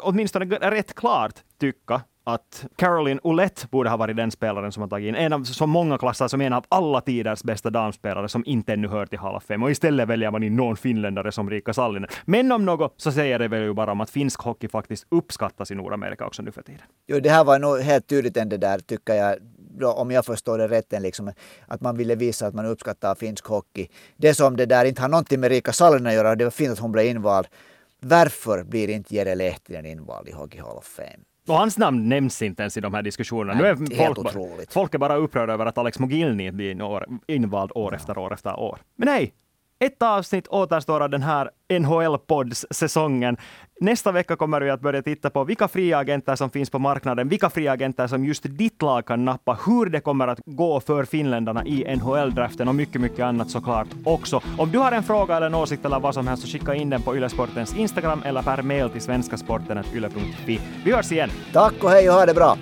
åtminstone 0.00 0.44
rätt 0.44 0.94
klart 0.94 1.34
tycka 1.60 2.00
att 2.24 2.66
Caroline 2.76 3.20
Ouellette 3.22 3.66
borde 3.70 3.90
ha 3.90 3.96
varit 3.96 4.16
den 4.16 4.30
spelaren 4.30 4.72
som 4.72 4.80
har 4.80 4.88
tagit 4.88 5.08
in 5.08 5.14
en 5.14 5.32
av 5.32 5.44
så 5.44 5.66
många 5.66 5.98
klasser 5.98 6.28
som 6.28 6.40
en 6.40 6.52
av 6.52 6.64
alla 6.68 7.00
tiders 7.00 7.42
bästa 7.42 7.70
damspelare 7.70 8.28
som 8.28 8.42
inte 8.46 8.72
ännu 8.72 8.88
hör 8.88 9.06
till 9.06 9.18
Hall 9.18 9.36
of 9.36 9.44
Fame. 9.44 9.64
Och 9.64 9.70
istället 9.70 10.08
väljer 10.08 10.30
man 10.30 10.42
in 10.42 10.56
någon 10.56 10.76
finländare 10.76 11.32
som 11.32 11.50
Rika 11.50 11.72
Sallinen. 11.72 12.08
Men 12.24 12.52
om 12.52 12.64
något 12.64 12.94
så 12.96 13.12
säger 13.12 13.38
det 13.38 13.48
väl 13.48 13.62
ju 13.62 13.74
bara 13.74 13.92
om 13.92 14.00
att 14.00 14.10
finsk 14.10 14.40
hockey 14.40 14.68
faktiskt 14.68 15.06
uppskattas 15.08 15.70
i 15.70 15.74
Nordamerika 15.74 16.26
också 16.26 16.42
nu 16.42 16.52
för 16.52 16.62
tiden. 16.62 16.82
Jo, 17.06 17.20
det 17.20 17.30
här 17.30 17.44
var 17.44 17.58
nog 17.58 17.78
helt 17.80 18.06
tydligt 18.06 18.36
än 18.36 18.48
det 18.48 18.56
där, 18.56 18.78
tycker 18.78 19.14
jag, 19.14 19.38
om 19.98 20.10
jag 20.10 20.24
förstår 20.24 20.58
det 20.58 20.68
rätt, 20.68 21.02
liksom, 21.02 21.32
att 21.66 21.80
man 21.80 21.96
ville 21.96 22.14
visa 22.14 22.46
att 22.46 22.54
man 22.54 22.66
uppskattar 22.66 23.14
finsk 23.14 23.46
hockey. 23.46 23.88
Det 24.16 24.34
som 24.34 24.56
det 24.56 24.66
där 24.66 24.84
inte 24.84 25.02
har 25.02 25.08
någonting 25.08 25.40
med 25.40 25.50
Rika 25.50 25.72
Sallinen 25.72 26.06
att 26.06 26.14
göra, 26.14 26.34
det 26.34 26.44
var 26.44 26.50
fint 26.50 26.72
att 26.72 26.78
hon 26.78 26.92
blev 26.92 27.06
invald. 27.06 27.46
Varför 28.00 28.64
blir 28.64 28.90
inte 28.90 29.14
Jere 29.14 29.34
Lehtinen 29.34 29.86
invald 29.86 30.28
i 30.28 30.32
Hockey 30.32 30.58
Hall 30.58 30.76
of 30.76 30.84
Fame? 30.84 31.24
Och 31.48 31.54
hans 31.54 31.78
namn 31.78 32.08
nämns 32.08 32.42
inte 32.42 32.62
ens 32.62 32.76
i 32.76 32.80
de 32.80 32.94
här 32.94 33.02
diskussionerna. 33.02 33.60
Nej, 33.60 33.74
nu 33.78 33.96
är 33.96 34.06
folk, 34.06 34.18
otroligt. 34.18 34.72
folk 34.72 34.94
är 34.94 34.98
bara 34.98 35.16
upprörda 35.16 35.52
över 35.52 35.66
att 35.66 35.78
Alex 35.78 35.98
Mogilny 35.98 36.50
blir 36.50 37.04
invald 37.26 37.72
år 37.74 37.94
efter 37.94 38.18
år 38.18 38.32
efter 38.32 38.60
år. 38.60 38.78
Men 38.96 39.06
nej, 39.06 39.34
ett 39.84 40.02
avsnitt 40.02 40.48
återstår 40.48 41.00
av 41.00 41.10
den 41.10 41.22
här 41.22 41.50
NHL-podds-säsongen. 41.68 43.36
Nästa 43.80 44.12
vecka 44.12 44.36
kommer 44.36 44.60
vi 44.60 44.70
att 44.70 44.80
börja 44.80 45.02
titta 45.02 45.30
på 45.30 45.44
vilka 45.44 45.68
fria 45.68 45.98
agenter 45.98 46.36
som 46.36 46.50
finns 46.50 46.70
på 46.70 46.78
marknaden, 46.78 47.28
vilka 47.28 47.50
fria 47.50 47.72
agenter 47.72 48.06
som 48.06 48.24
just 48.24 48.42
ditt 48.48 48.82
lag 48.82 49.06
kan 49.06 49.24
nappa, 49.24 49.58
hur 49.66 49.86
det 49.86 50.00
kommer 50.00 50.28
att 50.28 50.40
gå 50.46 50.80
för 50.80 51.04
finländarna 51.04 51.64
i 51.64 51.96
NHL-draften 51.96 52.68
och 52.68 52.74
mycket, 52.74 53.00
mycket 53.00 53.20
annat 53.20 53.50
såklart 53.50 53.88
också. 54.04 54.40
Om 54.58 54.70
du 54.70 54.78
har 54.78 54.92
en 54.92 55.02
fråga 55.02 55.36
eller 55.36 55.46
en 55.46 55.54
åsikt 55.54 55.84
eller 55.84 56.00
vad 56.00 56.14
som 56.14 56.26
helst 56.26 56.42
så 56.42 56.48
skicka 56.48 56.74
in 56.74 56.90
den 56.90 57.02
på 57.02 57.16
Ylesportens 57.16 57.76
Instagram 57.76 58.22
eller 58.24 58.42
per 58.42 58.62
mail 58.62 58.90
till 58.90 59.02
svenskasporten.yle.fi. 59.02 60.60
Vi 60.84 60.92
hörs 60.92 61.12
igen! 61.12 61.30
Tack 61.52 61.84
och 61.84 61.90
hej 61.90 62.08
och 62.08 62.14
ha 62.14 62.26
det 62.26 62.34
bra! 62.34 62.56